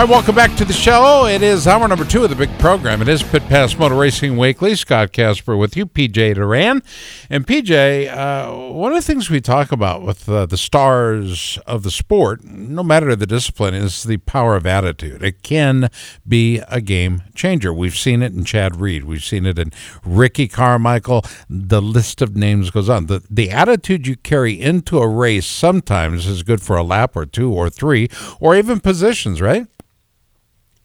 All 0.00 0.06
right, 0.06 0.12
welcome 0.12 0.34
back 0.34 0.56
to 0.56 0.64
the 0.64 0.72
show. 0.72 1.26
It 1.26 1.42
is 1.42 1.66
hour 1.66 1.86
number 1.86 2.06
two 2.06 2.24
of 2.24 2.30
the 2.30 2.34
big 2.34 2.48
program. 2.58 3.02
It 3.02 3.08
is 3.08 3.22
Pit 3.22 3.42
Pass 3.48 3.76
Motor 3.76 3.96
Racing 3.96 4.38
Weekly. 4.38 4.74
Scott 4.74 5.12
Casper 5.12 5.58
with 5.58 5.76
you, 5.76 5.84
PJ 5.84 6.36
Duran. 6.36 6.82
And 7.28 7.46
PJ, 7.46 8.08
uh, 8.08 8.72
one 8.72 8.92
of 8.92 8.96
the 8.96 9.02
things 9.02 9.28
we 9.28 9.42
talk 9.42 9.70
about 9.70 10.00
with 10.00 10.26
uh, 10.26 10.46
the 10.46 10.56
stars 10.56 11.58
of 11.66 11.82
the 11.82 11.90
sport, 11.90 12.42
no 12.42 12.82
matter 12.82 13.14
the 13.14 13.26
discipline, 13.26 13.74
is 13.74 14.04
the 14.04 14.16
power 14.16 14.56
of 14.56 14.64
attitude. 14.64 15.22
It 15.22 15.42
can 15.42 15.90
be 16.26 16.62
a 16.68 16.80
game 16.80 17.24
changer. 17.34 17.70
We've 17.70 17.94
seen 17.94 18.22
it 18.22 18.32
in 18.32 18.46
Chad 18.46 18.80
Reed. 18.80 19.04
We've 19.04 19.22
seen 19.22 19.44
it 19.44 19.58
in 19.58 19.70
Ricky 20.02 20.48
Carmichael. 20.48 21.26
The 21.50 21.82
list 21.82 22.22
of 22.22 22.34
names 22.34 22.70
goes 22.70 22.88
on. 22.88 23.04
The, 23.04 23.22
the 23.28 23.50
attitude 23.50 24.06
you 24.06 24.16
carry 24.16 24.58
into 24.58 24.98
a 24.98 25.06
race 25.06 25.46
sometimes 25.46 26.26
is 26.26 26.42
good 26.42 26.62
for 26.62 26.76
a 26.76 26.82
lap 26.82 27.16
or 27.16 27.26
two 27.26 27.52
or 27.52 27.68
three 27.68 28.08
or 28.40 28.56
even 28.56 28.80
positions, 28.80 29.42
right? 29.42 29.66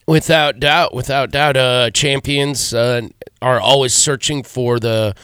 Without 0.07 0.59
doubt, 0.59 0.93
without 0.93 1.31
doubt, 1.31 1.57
uh, 1.57 1.89
champions 1.89 2.73
uh, 2.73 3.07
are 3.41 3.59
always 3.59 3.93
searching 3.93 4.43
for 4.43 4.79
the 4.79 5.15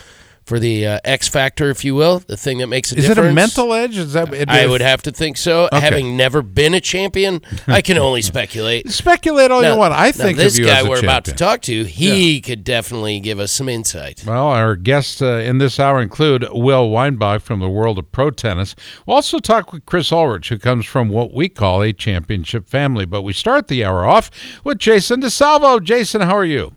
for 0.51 0.59
the 0.59 0.85
uh, 0.85 0.99
X 1.05 1.29
factor, 1.29 1.69
if 1.69 1.85
you 1.85 1.95
will, 1.95 2.19
the 2.19 2.35
thing 2.35 2.57
that 2.57 2.67
makes 2.67 2.91
a 2.91 2.97
Is 2.97 3.07
difference. 3.07 3.27
it 3.27 3.31
a 3.31 3.33
mental 3.33 3.73
edge? 3.73 3.97
Is 3.97 4.11
that 4.11 4.33
it, 4.33 4.49
I 4.49 4.67
would 4.67 4.81
have 4.81 5.01
to 5.03 5.11
think 5.13 5.37
so. 5.37 5.67
Okay. 5.67 5.79
Having 5.79 6.17
never 6.17 6.41
been 6.41 6.73
a 6.73 6.81
champion, 6.81 7.41
I 7.67 7.81
can 7.81 7.97
only 8.07 8.21
speculate. 8.21 8.89
speculate 8.91 9.49
all 9.49 9.61
Now- 9.61 9.71
you 9.71 9.79
want. 9.79 9.93
I 9.93 10.11
think 10.11 10.37
this 10.37 10.59
guy 10.59 10.83
we're 10.83 10.99
about 10.99 11.23
to 11.25 11.31
talk 11.31 11.61
to, 11.61 11.85
he 11.85 12.41
could 12.41 12.65
definitely 12.65 13.21
give 13.21 13.39
us 13.39 13.53
some 13.53 13.69
insight. 13.69 14.25
Well, 14.27 14.47
our 14.49 14.75
guests 14.75 15.21
uh, 15.21 15.35
in 15.35 15.59
this 15.59 15.79
hour 15.79 16.01
include 16.01 16.45
Will 16.51 16.89
Weinbach 16.89 17.41
from 17.41 17.61
the 17.61 17.69
world 17.69 17.97
of 17.97 18.11
pro 18.11 18.29
tennis. 18.29 18.75
We'll 19.05 19.15
also 19.15 19.39
talk 19.39 19.71
with 19.71 19.85
Chris 19.85 20.11
Ulrich, 20.11 20.49
who 20.49 20.59
comes 20.59 20.85
from 20.85 21.07
what 21.07 21.33
we 21.33 21.47
call 21.47 21.81
a 21.81 21.93
championship 21.93 22.67
family. 22.67 23.05
But 23.05 23.21
we 23.21 23.31
start 23.31 23.69
the 23.69 23.85
hour 23.85 24.05
off 24.05 24.29
with 24.65 24.79
Jason 24.79 25.21
DiSalvo. 25.21 25.81
Jason, 25.81 26.19
how 26.19 26.35
are 26.35 26.43
you? 26.43 26.73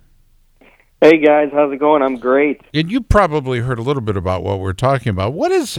Hey 1.04 1.18
guys, 1.18 1.50
how's 1.52 1.70
it 1.70 1.80
going? 1.80 2.00
I'm 2.00 2.16
great. 2.16 2.62
And 2.72 2.90
you 2.90 3.02
probably 3.02 3.58
heard 3.58 3.78
a 3.78 3.82
little 3.82 4.00
bit 4.00 4.16
about 4.16 4.42
what 4.42 4.58
we're 4.58 4.72
talking 4.72 5.10
about. 5.10 5.34
What 5.34 5.52
is, 5.52 5.78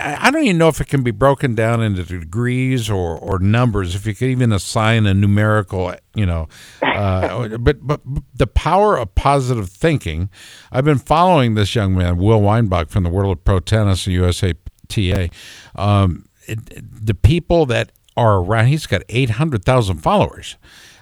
I 0.00 0.30
don't 0.30 0.42
even 0.42 0.56
know 0.56 0.68
if 0.68 0.80
it 0.80 0.86
can 0.86 1.02
be 1.02 1.10
broken 1.10 1.54
down 1.54 1.82
into 1.82 2.02
degrees 2.02 2.88
or, 2.88 3.18
or 3.18 3.38
numbers, 3.38 3.94
if 3.94 4.06
you 4.06 4.14
could 4.14 4.28
even 4.28 4.52
assign 4.52 5.04
a 5.04 5.12
numerical, 5.12 5.94
you 6.14 6.24
know, 6.24 6.48
uh, 6.80 7.58
but, 7.60 7.86
but 7.86 8.00
the 8.34 8.46
power 8.46 8.96
of 8.96 9.14
positive 9.14 9.68
thinking. 9.68 10.30
I've 10.72 10.86
been 10.86 10.96
following 10.96 11.56
this 11.56 11.74
young 11.74 11.94
man, 11.94 12.16
Will 12.16 12.40
Weinbach 12.40 12.88
from 12.88 13.04
the 13.04 13.10
World 13.10 13.36
of 13.36 13.44
Pro 13.44 13.60
Tennis 13.60 14.06
and 14.06 14.16
USATA. 14.16 15.30
Um, 15.74 16.24
it, 16.46 17.04
the 17.04 17.14
people 17.14 17.66
that 17.66 17.92
are 18.16 18.38
around, 18.38 18.68
he's 18.68 18.86
got 18.86 19.02
800,000 19.10 19.98
followers 19.98 20.56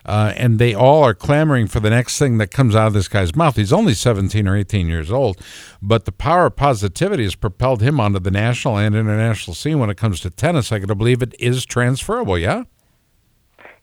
uh, 0.04 0.32
and 0.36 0.58
they 0.58 0.74
all 0.74 1.04
are 1.04 1.14
clamoring 1.14 1.66
for 1.68 1.80
the 1.80 1.90
next 1.90 2.18
thing 2.18 2.38
that 2.38 2.50
comes 2.50 2.74
out 2.74 2.88
of 2.88 2.92
this 2.92 3.08
guy's 3.08 3.36
mouth. 3.36 3.56
He's 3.56 3.72
only 3.72 3.94
17 3.94 4.48
or 4.48 4.56
18 4.56 4.88
years 4.88 5.10
old, 5.12 5.40
but 5.80 6.04
the 6.04 6.12
power 6.12 6.46
of 6.46 6.56
positivity 6.56 7.22
has 7.24 7.34
propelled 7.34 7.82
him 7.82 8.00
onto 8.00 8.18
the 8.18 8.30
national 8.30 8.76
and 8.78 8.94
international 8.94 9.54
scene 9.54 9.78
when 9.78 9.90
it 9.90 9.96
comes 9.96 10.20
to 10.20 10.30
tennis. 10.30 10.72
I 10.72 10.78
got 10.80 10.88
to 10.88 10.94
believe 10.94 11.22
it 11.22 11.34
is 11.38 11.64
transferable, 11.64 12.38
yeah? 12.38 12.64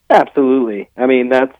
Absolutely. 0.09 0.90
I 0.97 1.06
mean, 1.06 1.30
that's 1.30 1.56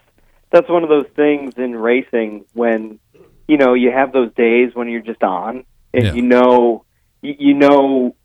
that's 0.52 0.68
one 0.70 0.84
of 0.84 0.90
those 0.90 1.06
things 1.16 1.54
in 1.58 1.76
racing 1.76 2.46
when 2.54 3.00
you 3.48 3.58
know 3.58 3.74
you 3.76 3.92
have 3.92 4.12
those 4.12 4.34
days 4.34 4.72
when 4.74 4.90
you're 4.90 5.02
just 5.02 5.24
on, 5.24 5.64
and 5.94 6.04
Yeah. 6.04 6.14
you 6.14 6.24
know, 6.24 6.84
you, 7.22 7.36
you 7.38 7.54
know, 7.54 8.16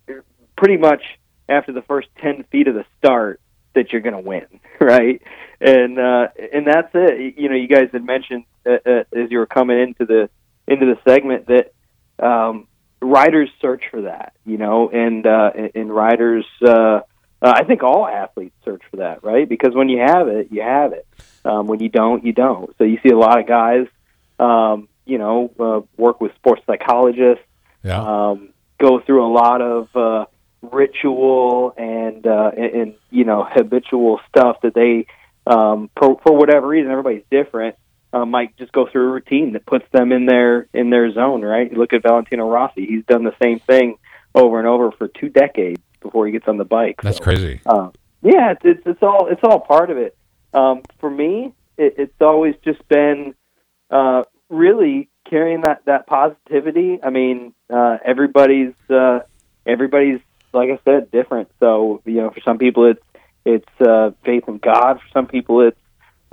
pretty 0.57 0.79
much 0.79 1.03
after 1.49 1.73
the 1.73 1.83
first 1.83 2.09
ten 2.23 2.45
feet 2.51 2.69
of 2.69 2.75
the 2.75 2.87
start 2.99 3.41
that 3.75 3.93
you're 3.93 4.01
going 4.03 4.15
to 4.15 4.21
win, 4.21 4.47
right? 4.81 5.21
And 5.61 5.99
uh, 5.99 6.29
and 6.53 6.67
that's 6.67 6.91
it. 6.95 7.35
You 7.39 7.49
know, 7.49 7.55
you 7.57 7.69
guys 7.69 7.89
had 7.93 8.05
mentioned 8.05 8.45
uh, 8.67 8.77
uh, 8.85 9.05
as 9.17 9.31
you 9.31 9.39
were 9.39 9.47
coming 9.47 9.79
into 9.81 10.05
the 10.05 10.29
into 10.67 10.87
the 10.87 10.99
segment 11.11 11.47
that 11.47 11.73
um, 12.25 12.67
riders 13.01 13.51
search 13.61 13.85
for 13.91 14.03
that, 14.03 14.35
you 14.45 14.57
know, 14.59 14.89
and 14.91 15.27
uh, 15.27 15.51
and- 15.75 15.95
riders. 15.95 16.47
Uh, 16.63 17.01
uh, 17.43 17.53
I 17.57 17.65
think 17.65 17.83
all 17.83 18.07
athletes 18.07 18.55
search 18.65 18.81
for 18.91 18.99
that, 18.99 19.23
right? 19.23 19.47
Because 19.47 19.75
when 19.75 19.89
you 19.91 19.99
have 20.01 20.29
it, 20.29 20.49
you 20.51 20.63
have 20.63 20.93
it. 20.93 21.07
Um, 21.45 21.67
when 21.67 21.79
you 21.81 21.91
don't, 21.91 22.25
you 22.25 22.33
don't. 22.33 22.75
So 22.79 22.85
you 22.85 22.99
see 23.03 23.11
a 23.11 23.19
lot 23.19 23.39
of 23.39 23.47
guys, 23.47 23.87
um, 24.39 24.89
you 25.05 25.19
know, 25.19 25.51
uh, 25.61 25.81
work 26.01 26.23
with 26.23 26.35
sports 26.37 26.63
psychologists, 26.67 27.45
Yeah. 27.83 28.01
um, 28.31 28.49
go 28.81 28.99
through 29.01 29.27
a 29.27 29.33
lot 29.33 29.61
of 29.61 29.95
uh, 29.95 30.25
ritual 30.73 31.75
and, 31.77 32.27
uh, 32.27 32.51
and 32.57 32.75
and 32.75 32.95
you 33.11 33.25
know 33.25 33.47
habitual 33.49 34.21
stuff 34.29 34.57
that 34.63 34.75
they, 34.75 35.07
um, 35.47 35.91
for 35.99 36.21
for 36.23 36.37
whatever 36.37 36.67
reason, 36.69 36.91
everybody's 36.91 37.25
different. 37.31 37.77
Uh, 38.13 38.25
might 38.25 38.57
just 38.57 38.71
go 38.71 38.87
through 38.91 39.09
a 39.09 39.13
routine 39.13 39.55
that 39.55 39.67
puts 39.67 39.85
them 39.93 40.13
in 40.13 40.27
their 40.27 40.69
in 40.73 40.91
their 40.91 41.13
zone, 41.13 41.43
right? 41.43 41.71
You 41.73 41.79
look 41.79 41.93
at 41.93 42.03
Valentino 42.03 42.49
Rossi; 42.49 42.87
he's 42.87 43.05
done 43.07 43.25
the 43.25 43.35
same 43.43 43.59
thing 43.59 43.97
over 44.35 44.59
and 44.59 44.69
over 44.69 44.93
for 44.93 45.09
two 45.09 45.29
decades 45.29 45.81
before 46.01 46.27
he 46.27 46.33
gets 46.33 46.47
on 46.47 46.57
the 46.57 46.65
bike. 46.65 47.01
That's 47.03 47.19
So, 47.19 47.25
crazy. 47.25 47.61
uh, 47.67 47.91
yeah, 48.23 48.53
it's, 48.53 48.61
it's 48.65 48.83
it's 48.87 49.03
all 49.03 49.27
it's 49.31 49.41
all 49.43 49.61
part 49.61 49.91
of 49.91 49.97
it. 49.99 50.17
Um, 50.53 50.83
for 51.01 51.11
me, 51.11 51.53
it, 51.77 51.95
it's 51.99 52.21
always 52.21 52.55
just 52.65 52.87
been 52.89 53.35
uh, 53.91 54.23
really 54.49 55.09
carrying 55.29 55.63
that 55.63 55.85
that 55.87 56.07
positivity. 56.07 57.01
I 57.03 57.11
mean, 57.11 57.53
uh, 57.73 57.99
everybody's 58.05 58.75
uh, 58.89 59.21
everybody's 59.67 60.21
like 60.55 60.71
I 60.71 60.79
said, 60.85 61.11
different. 61.11 61.51
So 61.61 62.03
you 62.05 62.15
know, 62.15 62.31
for 62.31 62.41
some 62.41 62.59
people, 62.59 62.91
it's 62.91 63.03
it's 63.45 63.81
uh, 63.81 64.13
faith 64.25 64.45
in 64.49 64.59
God. 64.59 65.01
For 65.01 65.09
some 65.13 65.27
people, 65.27 65.61
it's 65.61 65.79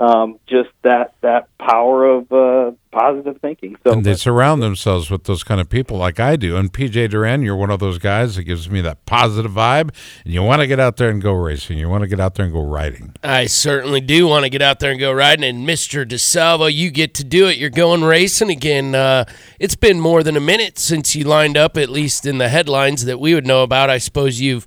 um, 0.02 0.40
just 0.48 0.70
that 0.82 1.14
that 1.22 1.48
power 1.60 2.06
of 2.06 2.32
uh, 2.32 2.72
positive 2.92 3.40
thinking. 3.40 3.78
So 3.84 3.94
and 3.94 4.04
they 4.04 4.16
surround 4.16 4.64
themselves 4.64 5.12
with 5.12 5.26
those 5.26 5.44
kind 5.44 5.62
of 5.62 5.70
people 5.70 5.96
like 5.96 6.20
I 6.20 6.38
do. 6.38 6.58
And 6.58 6.74
PJ 6.74 7.12
Duran, 7.12 7.44
you're 7.44 7.56
one 7.56 7.70
of 7.70 7.80
those 7.80 8.00
guys 8.00 8.36
that 8.36 8.46
gives 8.46 8.68
me 8.68 8.82
that 8.82 9.06
positive 9.06 9.52
vibe. 9.52 9.94
And 10.26 10.34
you 10.34 10.42
want 10.42 10.62
to 10.62 10.68
get 10.68 10.80
out 10.80 10.98
there 10.98 11.12
and 11.12 11.22
go 11.22 11.34
racing. 11.34 11.78
You 11.78 11.88
want 11.88 12.02
to 12.02 12.08
get 12.08 12.20
out 12.20 12.34
there 12.34 12.46
and 12.46 12.54
go 12.54 12.64
riding. 12.64 13.14
I 13.22 13.46
certainly 13.46 14.02
do 14.02 14.28
want 14.28 14.44
to 14.44 14.50
get 14.50 14.64
out 14.64 14.80
there 14.80 14.90
and 14.90 15.00
go 15.00 15.12
riding. 15.12 15.44
And 15.46 15.68
Mr. 15.68 16.04
DiSalvo, 16.04 16.74
you 16.74 16.90
get 16.90 17.14
to 17.16 17.24
do 17.24 17.48
it. 17.48 17.58
You're 17.58 17.70
going 17.70 18.04
racing 18.04 18.50
again. 18.50 18.96
Uh, 18.96 19.26
it's 19.60 19.76
been 19.76 20.00
more 20.00 20.24
than 20.24 20.36
a 20.36 20.42
minute 20.42 20.80
since 20.80 21.16
you 21.16 21.26
lined 21.26 21.58
up, 21.58 21.78
at 21.78 21.90
least 21.90 22.26
in 22.26 22.40
the 22.40 22.50
headlines 22.50 23.06
that 23.06 23.20
we 23.20 23.36
would 23.36 23.46
know 23.46 23.62
about. 23.62 23.92
I 23.92 24.00
suppose 24.00 24.42
you've 24.42 24.66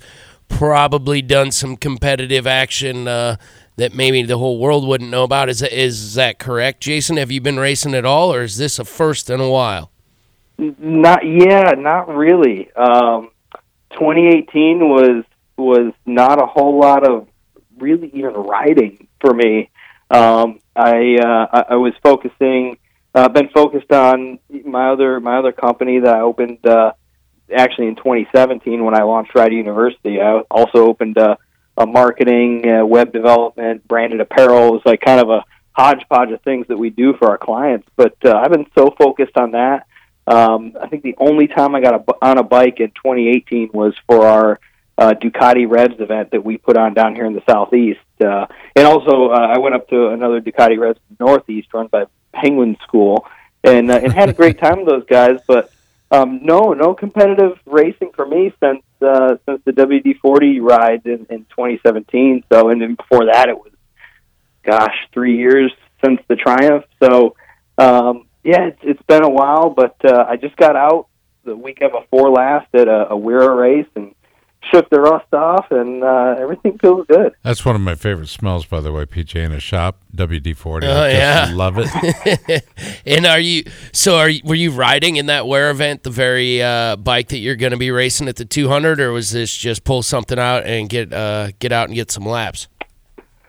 probably 0.49 1.22
done 1.22 1.51
some 1.51 1.77
competitive 1.77 2.47
action 2.47 3.09
uh, 3.09 3.37
that 3.76 3.94
maybe 3.94 4.22
the 4.22 4.38
whole 4.38 4.58
world 4.58 4.86
wouldn't 4.86 5.10
know 5.10 5.24
about. 5.24 5.48
Is 5.48 5.60
that, 5.60 5.72
is 5.72 6.14
that 6.14 6.38
correct, 6.38 6.80
Jason? 6.80 7.16
Have 7.16 7.30
you 7.30 7.40
been 7.40 7.58
racing 7.58 7.94
at 7.94 8.04
all, 8.04 8.32
or 8.32 8.42
is 8.42 8.56
this 8.56 8.78
a 8.78 8.84
first 8.84 9.30
in 9.30 9.40
a 9.40 9.50
while? 9.50 9.90
Not 10.59 11.26
yeah, 11.26 11.72
not 11.76 12.09
really. 12.15 12.71
Um, 12.72 13.30
2018 13.92 14.88
was 14.88 15.24
was 15.56 15.92
not 16.06 16.41
a 16.41 16.47
whole 16.47 16.78
lot 16.78 17.09
of 17.09 17.28
really 17.78 18.10
even 18.15 18.32
riding 18.32 19.09
for 19.21 19.32
me. 19.32 19.71
Um, 20.10 20.60
I, 20.77 21.16
uh, 21.16 21.65
I 21.70 21.77
was 21.77 21.92
focusing, 22.03 22.78
uh, 23.15 23.28
been 23.28 23.48
focused 23.48 23.92
on 23.92 24.38
my 24.65 24.91
other 24.91 25.20
my 25.20 25.38
other 25.38 25.53
company 25.53 26.00
that 26.00 26.15
I 26.15 26.20
opened 26.20 26.65
uh, 26.66 26.92
actually 27.54 27.88
in 27.88 27.97
2017 27.97 28.84
when 28.84 28.94
I 28.94 29.03
launched 29.03 29.34
Ride 29.34 29.53
University. 29.53 30.20
I 30.20 30.41
also 30.50 30.86
opened 30.86 31.18
uh, 31.76 31.82
a 31.82 31.86
marketing, 31.86 32.68
uh, 32.68 32.84
web 32.84 33.12
development, 33.12 33.86
branded 33.86 34.21
apparel. 34.21 34.68
It 34.68 34.72
was 34.72 34.82
like 34.84 35.00
kind 35.00 35.21
of 35.21 35.30
a 35.30 35.44
hodgepodge 35.72 36.30
of 36.30 36.41
things 36.42 36.66
that 36.68 36.76
we 36.76 36.91
do 36.91 37.15
for 37.15 37.30
our 37.30 37.38
clients. 37.38 37.88
But 37.97 38.16
uh, 38.24 38.34
I've 38.34 38.50
been 38.50 38.66
so 38.76 38.94
focused 38.98 39.36
on 39.36 39.53
that. 39.53 39.86
Um, 40.26 40.76
I 40.80 40.88
think 40.88 41.03
the 41.03 41.16
only 41.18 41.48
time 41.48 41.74
I 41.74 41.80
got 41.80 41.94
a, 41.94 42.15
on 42.22 42.38
a 42.38 42.42
bike 42.42 42.80
in 42.80 42.88
2018 42.88 43.71
was 43.72 43.94
for 44.06 44.26
our 44.26 44.60
uh, 44.97 45.12
Ducati 45.12 45.68
Revs 45.68 46.00
event 46.00 46.30
that 46.30 46.44
we 46.44 46.56
put 46.56 46.76
on 46.76 46.94
down 46.94 47.15
here 47.15 47.26
in 47.26 47.34
the 47.34 47.42
southeast. 47.48 48.00
Uh, 48.24 48.47
and 48.77 48.86
also, 48.86 49.30
uh, 49.30 49.48
I 49.54 49.59
went 49.59 49.74
up 49.74 49.88
to 49.88 50.09
another 50.09 50.41
Ducati 50.41 50.78
Revs 50.78 51.00
northeast 51.18 51.68
run 51.74 51.88
by 51.88 52.06
Penguin 52.32 52.77
School. 52.84 53.27
and 53.65 53.91
uh, 53.91 54.00
and 54.03 54.12
had 54.12 54.28
a 54.28 54.32
great 54.32 54.59
time 54.62 54.78
with 54.78 54.88
those 54.88 55.06
guys. 55.06 55.41
But 55.47 55.70
um, 56.10 56.41
no, 56.42 56.72
no 56.74 56.94
competitive 56.94 57.59
racing 57.66 58.12
for 58.15 58.27
me 58.27 58.53
since 58.60 58.82
uh, 59.03 59.36
since 59.47 59.53
the 59.65 59.72
WD 59.72 60.19
forty 60.21 60.61
ride 60.61 61.03
in, 61.05 61.27
in 61.31 61.45
2017. 61.51 62.45
So 62.53 62.69
and 62.69 62.81
then 62.81 62.95
before 62.95 63.27
that, 63.27 63.49
it 63.49 63.57
was 63.57 63.72
gosh, 64.65 64.95
three 65.13 65.37
years 65.37 65.72
since 66.05 66.21
the 66.28 66.37
Triumph. 66.37 66.84
So 67.03 67.37
um, 67.78 68.27
yeah, 68.43 68.66
it's, 68.66 68.81
it's 68.83 69.03
been 69.03 69.25
a 69.25 69.31
while, 69.31 69.71
but 69.71 69.97
uh, 70.05 70.25
I 70.28 70.37
just 70.37 70.57
got 70.57 70.77
out 70.77 71.09
the 71.45 71.57
weekend 71.57 71.93
before 71.93 72.31
last 72.31 72.69
at 72.75 72.89
a, 72.89 73.11
a 73.11 73.16
WERA 73.16 73.55
race 73.55 73.87
and 73.95 74.15
shook 74.72 74.89
the 74.91 75.01
rust 75.01 75.33
off, 75.33 75.66
and 75.71 76.03
uh, 76.03 76.37
everything 76.39 76.78
feels 76.78 77.07
good. 77.07 77.34
That's 77.43 77.65
one 77.65 77.75
of 77.75 77.81
my 77.81 77.95
favorite 77.95 78.28
smells, 78.28 78.66
by 78.66 78.81
the 78.81 78.93
way, 78.93 79.05
PJ 79.05 79.37
in 79.37 79.53
a 79.53 79.61
shop, 79.61 79.99
WD 80.15 80.57
forty. 80.57 80.87
Oh, 80.87 81.03
I 81.03 81.13
just 81.13 81.51
yeah. 81.51 81.57
love 81.57 81.77
it. 81.78 82.65
and 83.07 83.27
are 83.27 83.41
you 83.41 83.65
so 83.93 84.16
are 84.16 84.28
you, 84.28 84.41
were 84.45 84.55
you 84.55 84.71
riding 84.71 85.16
in 85.16 85.27
that 85.27 85.47
WERA 85.47 85.71
event 85.71 86.03
the 86.03 86.11
very 86.11 86.63
uh, 86.63 86.97
bike 86.97 87.28
that 87.28 87.39
you're 87.39 87.57
going 87.57 87.72
to 87.72 87.78
be 87.78 87.91
racing 87.91 88.28
at 88.28 88.37
the 88.37 88.45
200 88.45 89.01
or 89.01 89.13
was 89.13 89.31
this 89.31 89.55
just 89.55 89.84
pull 89.84 90.03
something 90.03 90.39
out 90.39 90.65
and 90.65 90.89
get 90.89 91.13
uh, 91.13 91.51
get 91.59 91.72
out 91.72 91.89
and 91.89 91.95
get 91.95 92.11
some 92.11 92.25
laps? 92.25 92.69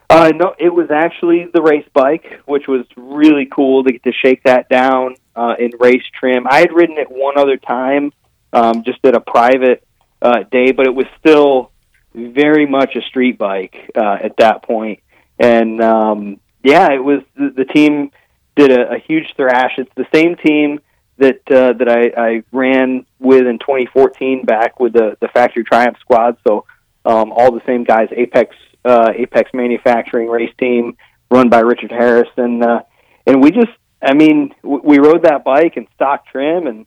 Uh, 0.10 0.32
no, 0.36 0.54
it 0.60 0.70
was 0.70 0.92
actually 0.92 1.48
the 1.54 1.62
race 1.62 1.88
bike, 1.94 2.42
which 2.46 2.68
was 2.68 2.86
really 2.96 3.48
cool 3.48 3.84
to 3.84 3.92
get 3.92 4.04
to 4.04 4.12
shake 4.12 4.44
that 4.44 4.70
down 4.70 5.16
uh, 5.36 5.56
in 5.58 5.72
race 5.80 6.04
trim. 6.18 6.46
I 6.48 6.60
had 6.60 6.72
ridden 6.72 6.98
it 6.98 7.10
one 7.10 7.38
other 7.38 7.58
time, 7.58 8.14
um, 8.54 8.84
just 8.84 9.00
at 9.04 9.16
a 9.16 9.20
private 9.20 9.84
uh, 10.25 10.44
day, 10.51 10.72
but 10.72 10.88
it 10.88 10.95
was 10.95 11.06
still 11.19 11.72
very 12.13 12.66
much 12.66 12.95
a 12.95 13.01
street 13.01 13.38
bike 13.38 13.92
uh, 13.95 14.18
at 14.24 14.38
that 14.38 14.63
point. 14.63 15.00
And 15.38 15.81
um, 15.81 16.39
yeah, 16.63 16.92
it 16.92 17.04
was 17.04 17.22
the, 17.36 17.54
the 17.56 17.66
team 17.66 18.12
did 18.56 18.72
a, 18.72 18.94
a 18.94 19.00
huge 19.00 19.33
thrash. 19.36 19.74
It's 19.77 19.92
the 19.95 20.07
same 20.13 20.36
team 20.36 20.80
that 21.18 21.42
uh, 21.50 21.74
that 21.74 21.89
I, 21.89 22.22
I 22.22 22.44
ran 22.51 23.06
with 23.19 23.45
in 23.45 23.60
2014 23.60 24.45
back 24.45 24.80
with 24.80 24.94
the 24.94 25.18
the 25.22 25.27
factory 25.27 25.63
Triumph 25.63 25.98
squad. 26.00 26.38
So 26.48 26.66
um, 27.06 27.31
all 27.31 27.51
the 27.51 27.62
same 27.66 27.83
guys, 27.83 28.10
Apex 28.12 28.56
uh, 28.83 29.12
Apex 29.16 29.51
Manufacturing 29.54 30.28
race 30.28 30.54
team 30.60 30.98
run 31.30 31.50
by 31.50 31.60
Richard 31.60 31.92
Harris, 31.92 32.30
and 32.38 32.63
uh, 32.63 32.81
and 33.28 33.44
we 33.44 33.51
just, 33.51 33.71
I 34.01 34.13
mean, 34.13 34.54
we 34.63 35.00
rode 35.00 35.24
that 35.24 35.44
bike 35.44 35.78
in 35.78 35.88
stock 35.95 36.28
trim, 36.28 36.68
and 36.68 36.86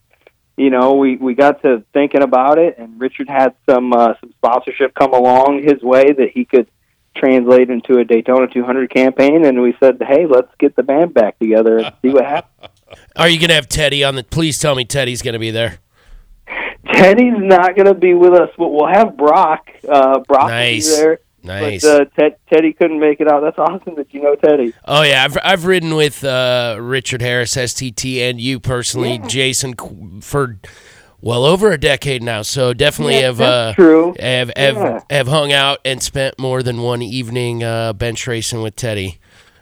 you 0.59 0.71
know, 0.71 0.95
we 0.95 1.17
we 1.17 1.35
got 1.35 1.63
to 1.63 1.85
thinking 1.93 2.23
about 2.23 2.59
it, 2.59 2.79
and 2.79 3.01
Richard 3.01 3.29
had 3.29 3.55
some 3.69 3.93
uh, 3.93 4.15
some 4.21 4.31
sponsorship 4.33 4.95
come 4.95 5.13
along 5.15 5.63
his 5.63 5.83
way 5.83 6.13
that 6.13 6.31
he 6.35 6.45
could 6.45 6.69
translate 7.17 7.71
into 7.71 7.99
a 7.99 8.05
Daytona 8.05 8.47
200 8.49 8.91
campaign, 8.91 9.45
and 9.45 9.61
we 9.61 9.75
said, 9.81 9.99
hey, 10.01 10.27
let's 10.27 10.53
get 10.59 10.77
the 10.77 10.83
band 10.83 11.15
back 11.15 11.39
together 11.39 11.79
and 11.79 11.93
see 12.03 12.11
what 12.11 12.25
happens. 12.25 12.71
Are 13.17 13.29
you 13.29 13.39
going 13.39 13.49
to 13.49 13.55
have 13.55 13.69
Teddy 13.69 14.05
on 14.05 14.15
the 14.15 14.25
Please 14.25 14.59
tell 14.59 14.75
me 14.75 14.85
Teddy's 14.85 15.23
going 15.23 15.33
to 15.35 15.39
be 15.39 15.51
there. 15.51 15.79
Teddy's 16.93 17.35
not 17.37 17.77
going 17.77 17.87
to 17.87 17.95
be 17.95 18.15
with 18.15 18.33
us, 18.35 18.51
but 18.57 18.69
we'll 18.69 18.87
have 18.89 19.17
Brock. 19.17 19.69
Uh, 19.89 20.21
Brock 20.21 20.49
Nice. 20.49 20.89
will 20.89 20.97
be 20.97 21.03
there. 21.03 21.21
Nice. 21.43 21.83
But 21.83 22.01
uh, 22.01 22.05
Ted, 22.19 22.37
Teddy 22.53 22.73
couldn't 22.73 22.99
make 23.01 23.21
it 23.21 23.29
out. 23.29 23.41
That's 23.43 23.59
awesome 23.59 23.95
that 23.95 24.13
you 24.13 24.23
know 24.23 24.35
Teddy. 24.35 24.73
Oh 24.85 25.03
yeah, 25.03 25.25
I've 25.25 25.39
I've 25.43 25.65
ridden 25.67 25.95
with 25.95 26.25
uh, 26.25 26.77
Richard 26.81 27.23
Harris 27.23 27.55
STT 27.55 28.19
and 28.29 28.41
you 28.41 28.59
personally, 28.61 29.19
Jason, 29.27 29.75
for 30.21 30.59
well 31.21 31.45
over 31.45 31.71
a 31.73 31.79
decade 31.79 32.23
now. 32.23 32.43
So 32.43 32.73
definitely 32.75 33.15
Yeah, 33.17 33.21
have 33.27 33.41
uh, 33.41 33.73
true. 33.75 34.15
have 34.19 34.51
have, 34.57 34.77
Yeah. 34.77 35.01
have 35.11 35.29
hung 35.29 35.53
out 35.53 35.79
and 35.85 36.03
spent 36.03 36.39
more 36.39 36.63
than 36.63 36.83
one 36.83 37.03
evening 37.03 37.63
uh, 37.63 37.93
bench 37.93 38.27
racing 38.27 38.63
with 38.63 38.75
Teddy. 38.77 39.19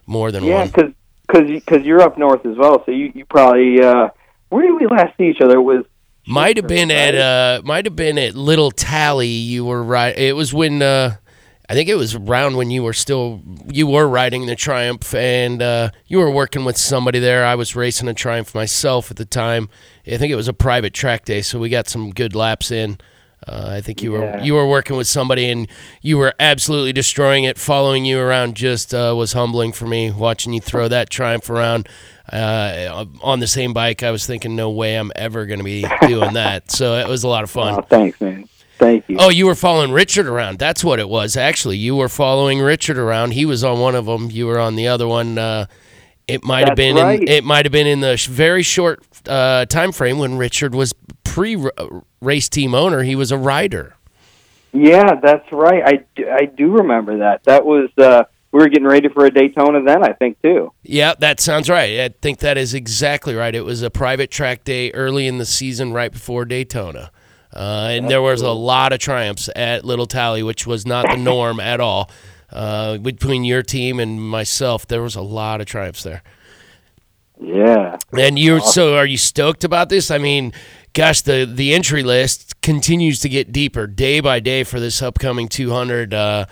More 0.07 0.31
than 0.33 0.45
one. 0.45 0.51
Yeah, 0.51 0.59
one. 0.61 0.69
because 0.69 0.93
because 1.29 1.51
because 1.51 1.83
you're 1.87 2.01
up 2.01 2.17
north 2.17 2.45
as 2.47 2.57
well, 2.57 2.83
so 2.87 2.91
you 2.93 3.13
you 3.15 3.25
probably 3.27 3.83
uh, 3.83 4.09
where 4.49 4.63
did 4.67 4.81
we 4.81 4.87
last 4.87 5.17
see 5.19 5.25
each 5.25 5.41
other? 5.43 5.61
Was 5.61 5.85
Might 6.27 6.57
have 6.57 6.67
been 6.67 6.91
at 6.91 7.15
uh 7.15 7.61
might 7.65 7.85
have 7.85 7.97
been 7.97 8.17
at 8.19 8.35
Little 8.35 8.71
Tally. 8.71 9.27
You 9.29 9.65
were 9.67 9.83
right. 9.83 10.17
It 10.17 10.35
was 10.35 10.55
when 10.55 10.81
uh 10.83 11.17
I 11.69 11.75
think 11.75 11.89
it 11.89 11.97
was 11.97 12.15
around 12.15 12.57
when 12.57 12.71
you 12.71 12.83
were 12.85 12.93
still 12.93 13.43
you 13.69 13.87
were 13.87 14.09
riding 14.09 14.47
the 14.47 14.55
Triumph 14.57 15.13
and 15.15 15.61
uh, 15.61 15.91
you 16.07 16.19
were 16.19 16.31
working 16.31 16.65
with 16.65 16.77
somebody 16.77 17.19
there. 17.19 17.45
I 17.45 17.55
was 17.57 17.75
racing 17.75 18.09
a 18.09 18.15
Triumph 18.15 18.55
myself 18.55 19.11
at 19.11 19.17
the 19.17 19.25
time. 19.25 19.69
I 20.07 20.17
think 20.17 20.31
it 20.33 20.37
was 20.37 20.49
a 20.49 20.53
private 20.53 20.95
track 20.95 21.25
day, 21.25 21.43
so 21.43 21.59
we 21.59 21.69
got 21.69 21.89
some 21.89 22.11
good 22.11 22.35
laps 22.37 22.71
in. 22.71 22.99
Uh, 23.47 23.69
I 23.75 23.81
think 23.81 24.03
you 24.03 24.13
were 24.13 24.23
Yeah. 24.25 24.43
you 24.43 24.55
were 24.55 24.67
working 24.67 24.97
with 24.97 25.07
somebody 25.07 25.49
and 25.51 25.69
you 26.03 26.19
were 26.19 26.35
absolutely 26.41 26.93
destroying 26.93 27.45
it. 27.45 27.59
Following 27.59 28.05
you 28.05 28.19
around 28.19 28.57
just 28.57 28.95
uh, 28.95 29.15
was 29.17 29.33
humbling 29.35 29.73
for 29.73 29.87
me. 29.87 30.11
Watching 30.11 30.53
you 30.53 30.61
throw 30.61 30.89
that 30.89 31.11
Triumph 31.11 31.51
around 31.51 31.89
uh, 32.33 33.05
on 33.23 33.41
the 33.41 33.47
same 33.47 33.73
bike, 33.73 34.03
I 34.03 34.11
was 34.11 34.25
thinking, 34.27 34.57
no 34.57 34.71
way 34.71 34.97
I'm 34.97 35.13
ever 35.15 35.47
going 35.47 35.59
to 35.61 35.65
be 35.65 35.85
doing 36.09 36.33
that. 36.35 36.71
So 36.71 36.95
it 36.95 37.07
was 37.09 37.25
a 37.25 37.29
lot 37.29 37.45
of 37.45 37.51
fun. 37.51 37.75
oh, 37.75 37.83
thanks, 37.83 38.21
man. 38.21 38.49
Thank 38.79 39.09
you. 39.09 39.17
Oh, 39.19 39.29
you 39.31 39.47
were 39.47 39.55
following 39.55 39.93
Richard 39.93 40.27
around. 40.27 40.59
That's 40.59 40.85
what 40.85 40.99
it 40.99 41.09
was. 41.09 41.37
Actually, 41.37 41.79
you 41.79 41.97
were 41.97 42.09
following 42.09 42.61
Richard 42.61 42.99
around. 42.99 43.33
He 43.33 43.45
was 43.45 43.65
on 43.65 43.81
one 43.81 43.95
of 43.95 44.07
them. 44.07 44.31
You 44.31 44.47
were 44.47 44.59
on 44.59 44.77
the 44.77 44.89
other 44.89 45.09
one. 45.09 45.39
Uh, 45.39 45.67
it 46.29 46.45
might 46.45 46.67
have 46.69 46.77
been. 46.77 46.97
right. 46.97 47.21
In, 47.21 47.29
it 47.29 47.45
might 47.45 47.65
have 47.65 47.73
been 47.73 47.87
in 47.87 48.01
the 48.01 48.17
sh- 48.17 48.27
very 48.27 48.63
short 48.63 49.03
uh, 49.27 49.65
time 49.67 49.93
frame 49.93 50.19
when 50.19 50.37
Richard 50.37 50.75
was 50.75 50.93
pre-race 51.25 52.49
team 52.49 52.75
owner. 52.75 53.03
He 53.03 53.17
was 53.17 53.31
a 53.33 53.39
rider. 53.39 53.95
Yeah, 54.73 55.15
that's 55.23 55.51
right. 55.53 55.83
I, 55.85 56.05
do- 56.15 56.29
I 56.29 56.45
do 56.47 56.73
remember 56.73 57.19
that. 57.19 57.45
That 57.45 57.65
was 57.65 57.89
uh, 57.97 58.25
we 58.53 58.59
were 58.59 58.69
getting 58.69 58.87
ready 58.87 59.09
for 59.09 59.25
a 59.25 59.31
Daytona 59.31 59.83
then, 59.83 60.03
I 60.05 60.13
think 60.13 60.41
too. 60.43 60.73
Yeah, 60.83 61.15
that 61.21 61.41
sounds 61.41 61.69
right. 61.71 62.01
I 62.01 62.09
think 62.21 62.39
that 62.41 62.59
is 62.59 62.75
exactly 62.75 63.35
right. 63.35 63.55
It 63.55 63.65
was 63.65 63.83
a 63.83 63.91
private 63.91 64.31
track 64.31 64.65
day 64.65 64.91
early 64.93 65.27
in 65.27 65.39
the 65.39 65.47
season, 65.47 65.93
right 65.93 66.13
before 66.13 66.45
Daytona. 66.45 67.11
Uh, 67.57 67.89
and 67.91 68.11
there 68.11 68.21
was 68.21 68.43
a 68.43 68.51
lot 68.51 68.93
of 68.93 68.99
triumphs 68.99 69.49
at 69.57 69.83
Little 69.83 70.07
Tally, 70.07 70.43
which 70.43 70.67
was 70.67 70.87
not 70.87 71.09
the 71.09 71.17
norm 71.17 71.59
at 71.59 71.81
all. 71.81 72.11
Uh, 72.51 72.99
between 72.99 73.45
your 73.45 73.63
team 73.63 73.99
and 73.99 74.21
myself, 74.21 74.87
there 74.87 75.01
was 75.01 75.17
a 75.17 75.23
lot 75.23 75.63
of 75.63 75.67
triumphs 75.67 76.03
there. 76.03 76.23
Yeah. 77.41 77.97
And 78.13 78.39
you're 78.39 78.61
so 78.61 78.97
are 78.97 79.07
you 79.07 79.17
stoked 79.17 79.65
about 79.65 79.89
this? 79.89 80.11
I 80.11 80.19
mean, 80.19 80.53
gosh, 80.93 81.23
the 81.23 81.51
the 81.51 81.75
entry 81.75 82.03
list 82.03 82.61
continues 82.61 83.21
to 83.21 83.29
get 83.29 83.53
deeper 83.53 83.87
day 83.87 84.21
by 84.21 84.41
day 84.41 84.63
for 84.63 84.79
this 84.79 85.03
upcoming 85.03 85.49
200. 85.49 86.15
Uh, 86.15 86.47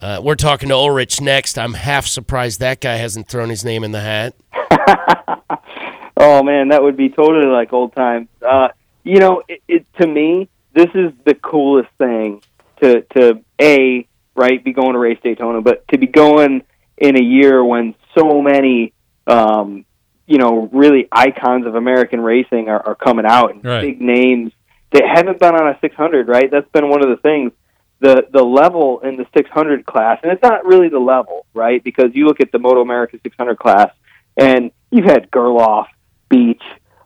uh, 0.00 0.20
we're 0.22 0.34
talking 0.34 0.68
to 0.70 0.74
Ulrich 0.74 1.20
next. 1.20 1.58
I'm 1.58 1.74
half 1.74 2.06
surprised 2.06 2.60
that 2.60 2.80
guy 2.80 2.96
hasn't 2.96 3.28
thrown 3.28 3.50
his 3.50 3.64
name 3.64 3.84
in 3.84 3.92
the 3.92 4.00
hat. 4.00 4.34
oh 6.16 6.42
man, 6.42 6.68
that 6.68 6.82
would 6.82 6.96
be 6.96 7.08
totally 7.08 7.46
like 7.46 7.72
old 7.72 7.94
times. 7.94 8.28
Uh, 8.40 8.68
you 9.04 9.18
know, 9.18 9.42
it, 9.48 9.62
it 9.68 9.86
to 10.00 10.06
me, 10.06 10.48
this 10.74 10.88
is 10.94 11.12
the 11.24 11.34
coolest 11.34 11.90
thing 11.98 12.42
to 12.82 13.02
to 13.14 13.42
a 13.60 14.06
right 14.34 14.62
be 14.62 14.72
going 14.72 14.92
to 14.92 14.98
race 14.98 15.18
Daytona, 15.22 15.60
but 15.60 15.86
to 15.88 15.98
be 15.98 16.06
going 16.06 16.62
in 16.96 17.16
a 17.16 17.22
year 17.22 17.64
when 17.64 17.94
so 18.16 18.40
many, 18.42 18.92
um, 19.26 19.84
you 20.26 20.38
know, 20.38 20.68
really 20.72 21.08
icons 21.10 21.66
of 21.66 21.74
American 21.74 22.20
racing 22.20 22.68
are, 22.68 22.88
are 22.88 22.94
coming 22.94 23.24
out 23.26 23.54
and 23.54 23.64
Right. 23.64 23.82
big 23.82 24.00
names 24.00 24.52
that 24.92 25.02
haven't 25.04 25.38
been 25.40 25.54
on 25.54 25.68
a 25.68 25.78
600. 25.80 26.28
Right, 26.28 26.50
that's 26.50 26.68
been 26.70 26.88
one 26.88 27.02
of 27.02 27.08
the 27.10 27.16
things. 27.16 27.52
The 28.00 28.26
the 28.32 28.42
level 28.42 29.00
in 29.00 29.16
the 29.16 29.26
600 29.36 29.84
class, 29.84 30.20
and 30.22 30.32
it's 30.32 30.42
not 30.42 30.64
really 30.64 30.88
the 30.88 30.98
level, 30.98 31.44
right? 31.52 31.82
Because 31.84 32.14
you 32.14 32.26
look 32.26 32.40
at 32.40 32.50
the 32.50 32.58
Moto 32.58 32.80
America 32.80 33.18
600 33.22 33.58
class, 33.58 33.90
and 34.38 34.70
you've 34.90 35.04
had 35.04 35.30
Gerloff, 35.30 35.86
Beach, 36.30 36.62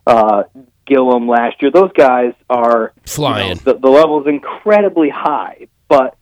uh, 0.07 0.45
Gillum 0.87 1.29
last 1.29 1.61
year. 1.63 1.71
Those 1.71 1.93
guys 1.93 2.35
are 2.49 2.93
you 2.95 3.01
know, 3.01 3.03
Flying. 3.07 3.57
the, 3.65 3.75
the 3.75 3.89
level 3.89 4.21
is 4.21 4.27
incredibly 4.27 5.11
high, 5.11 5.69
but 5.89 6.17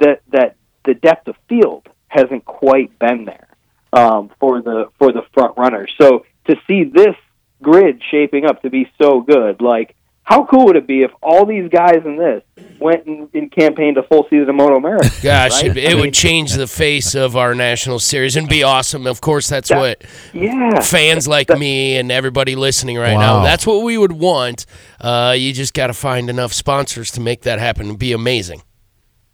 that 0.00 0.22
that 0.32 0.56
the 0.84 0.94
depth 0.94 1.28
of 1.28 1.36
field 1.48 1.88
hasn't 2.08 2.44
quite 2.44 2.98
been 2.98 3.24
there 3.24 3.48
um, 3.92 4.30
for 4.38 4.62
the 4.62 4.90
for 4.98 5.12
the 5.12 5.22
front 5.32 5.56
runners. 5.56 5.92
So 6.00 6.26
to 6.48 6.56
see 6.66 6.84
this 6.84 7.16
grid 7.62 8.02
shaping 8.10 8.44
up 8.44 8.62
to 8.62 8.70
be 8.70 8.90
so 9.00 9.20
good, 9.20 9.60
like 9.60 9.96
how 10.24 10.46
cool 10.46 10.64
would 10.66 10.76
it 10.76 10.86
be 10.86 11.02
if 11.02 11.10
all 11.22 11.44
these 11.44 11.68
guys 11.68 12.00
in 12.04 12.16
this 12.16 12.42
went 12.80 13.06
and, 13.06 13.28
and 13.34 13.52
campaigned 13.52 13.98
a 13.98 14.02
full 14.02 14.24
season 14.30 14.48
of 14.48 14.54
Moto 14.54 14.76
America? 14.76 15.10
Gosh, 15.22 15.62
right? 15.62 15.66
it, 15.66 15.76
it 15.76 15.90
I 15.90 15.92
mean, 15.92 16.00
would 16.00 16.14
change 16.14 16.54
the 16.54 16.66
face 16.66 17.14
of 17.14 17.36
our 17.36 17.54
national 17.54 17.98
series 17.98 18.34
and 18.34 18.48
be 18.48 18.62
awesome. 18.62 19.06
Of 19.06 19.20
course, 19.20 19.50
that's 19.50 19.70
what 19.70 20.02
yeah, 20.32 20.80
fans 20.80 21.28
like 21.28 21.50
me 21.50 21.98
and 21.98 22.10
everybody 22.10 22.56
listening 22.56 22.96
right 22.96 23.18
now. 23.18 23.42
That's 23.42 23.66
what 23.66 23.84
we 23.84 23.98
would 23.98 24.12
want. 24.12 24.64
Uh, 24.98 25.34
you 25.36 25.52
just 25.52 25.74
got 25.74 25.88
to 25.88 25.94
find 25.94 26.30
enough 26.30 26.54
sponsors 26.54 27.10
to 27.12 27.20
make 27.20 27.42
that 27.42 27.58
happen. 27.58 27.86
It'd 27.86 27.98
be 27.98 28.12
amazing. 28.12 28.62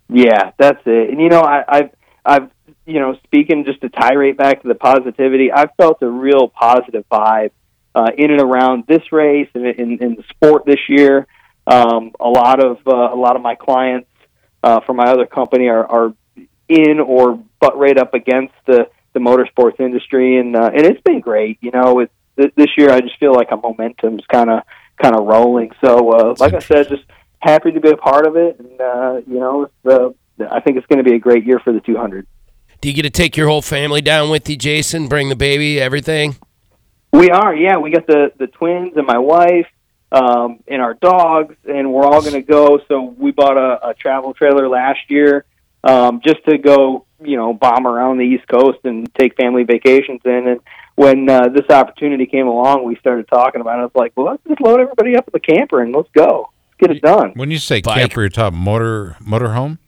Yeah, 0.08 0.50
that's 0.58 0.80
it. 0.86 1.10
And 1.10 1.20
you 1.20 1.28
know, 1.28 1.42
I, 1.42 1.62
I've 1.68 1.90
I've 2.24 2.50
you 2.84 2.98
know, 2.98 3.16
speaking 3.22 3.64
just 3.64 3.80
to 3.82 3.88
tirade 3.88 4.36
back 4.36 4.62
to 4.62 4.68
the 4.68 4.74
positivity, 4.74 5.52
I've 5.52 5.70
felt 5.76 6.02
a 6.02 6.08
real 6.08 6.48
positive 6.48 7.04
vibe 7.10 7.52
uh, 7.94 8.10
in 8.16 8.30
and 8.30 8.40
around 8.40 8.84
this 8.86 9.12
race 9.12 9.48
and 9.54 9.66
in, 9.66 10.02
in 10.02 10.14
the 10.16 10.24
sport 10.30 10.64
this 10.64 10.80
year. 10.88 11.26
Um, 11.66 12.12
a 12.18 12.28
lot 12.28 12.64
of 12.64 12.78
uh, 12.86 13.14
a 13.14 13.16
lot 13.16 13.36
of 13.36 13.42
my 13.42 13.54
clients 13.54 14.08
uh, 14.62 14.80
from 14.80 14.96
my 14.96 15.04
other 15.04 15.26
company 15.26 15.68
are, 15.68 15.86
are 15.86 16.14
in 16.68 17.00
or 17.00 17.42
butt 17.60 17.76
right 17.76 17.98
up 17.98 18.14
against 18.14 18.54
the 18.66 18.88
the 19.12 19.20
motorsports 19.20 19.80
industry, 19.80 20.38
and 20.38 20.56
uh, 20.56 20.70
and 20.72 20.86
it's 20.86 21.00
been 21.02 21.20
great. 21.20 21.58
You 21.60 21.70
know, 21.72 22.00
it's 22.00 22.12
th- 22.36 22.54
this 22.56 22.68
year 22.76 22.90
I 22.90 23.00
just 23.00 23.18
feel 23.18 23.34
like 23.34 23.48
a 23.50 23.56
momentum's 23.56 24.24
kind 24.26 24.50
of 24.50 24.62
kind 25.00 25.14
of 25.14 25.26
rolling. 25.26 25.70
So, 25.84 26.10
uh, 26.10 26.34
like 26.38 26.54
I 26.54 26.60
said, 26.60 26.88
just 26.88 27.04
happy 27.40 27.72
to 27.72 27.80
be 27.80 27.90
a 27.90 27.96
part 27.96 28.26
of 28.26 28.36
it, 28.36 28.58
and 28.58 28.80
uh, 28.80 29.20
you 29.26 29.40
know, 29.40 29.64
it's, 29.64 29.86
uh, 29.86 30.10
I 30.50 30.60
think 30.60 30.76
it's 30.76 30.86
going 30.86 31.02
to 31.02 31.08
be 31.08 31.16
a 31.16 31.18
great 31.18 31.44
year 31.44 31.58
for 31.58 31.72
the 31.72 31.80
200. 31.80 32.26
Do 32.80 32.88
you 32.88 32.94
get 32.94 33.02
to 33.02 33.10
take 33.10 33.36
your 33.36 33.48
whole 33.48 33.62
family 33.62 34.00
down 34.00 34.30
with 34.30 34.48
you, 34.48 34.56
Jason? 34.56 35.06
Bring 35.06 35.28
the 35.28 35.36
baby, 35.36 35.78
everything? 35.78 36.36
We 37.12 37.30
are, 37.30 37.54
yeah. 37.54 37.76
We 37.78 37.90
got 37.90 38.06
the 38.06 38.32
the 38.38 38.46
twins 38.46 38.92
and 38.96 39.06
my 39.06 39.18
wife, 39.18 39.66
um, 40.12 40.60
and 40.68 40.80
our 40.80 40.94
dogs, 40.94 41.56
and 41.68 41.92
we're 41.92 42.04
all 42.04 42.20
going 42.20 42.34
to 42.34 42.42
go. 42.42 42.80
So 42.88 43.02
we 43.02 43.30
bought 43.30 43.56
a, 43.56 43.90
a 43.90 43.94
travel 43.94 44.34
trailer 44.34 44.68
last 44.68 45.00
year, 45.08 45.44
um, 45.84 46.20
just 46.24 46.44
to 46.46 46.58
go, 46.58 47.06
you 47.22 47.36
know, 47.36 47.52
bomb 47.52 47.86
around 47.86 48.18
the 48.18 48.24
East 48.24 48.46
Coast 48.48 48.78
and 48.84 49.12
take 49.14 49.36
family 49.36 49.64
vacations 49.64 50.20
in. 50.24 50.48
And 50.48 50.60
when 50.96 51.28
uh, 51.28 51.48
this 51.48 51.68
opportunity 51.70 52.26
came 52.26 52.46
along, 52.46 52.84
we 52.84 52.96
started 52.96 53.28
talking 53.28 53.60
about 53.60 53.78
it. 53.78 53.82
I 53.82 53.84
was 53.84 53.94
like, 53.94 54.12
well, 54.16 54.26
let's 54.26 54.42
just 54.46 54.60
load 54.60 54.80
everybody 54.80 55.16
up 55.16 55.28
in 55.28 55.32
the 55.32 55.40
camper 55.40 55.82
and 55.82 55.94
let's 55.94 56.10
go. 56.12 56.50
Let's 56.68 56.88
get 56.88 56.96
it 56.96 57.02
done. 57.02 57.32
When 57.34 57.50
you 57.50 57.58
say 57.58 57.80
Bike. 57.80 57.98
camper, 57.98 58.20
you're 58.20 58.28
talking 58.28 58.58
motor 58.58 59.16
motorhome. 59.20 59.78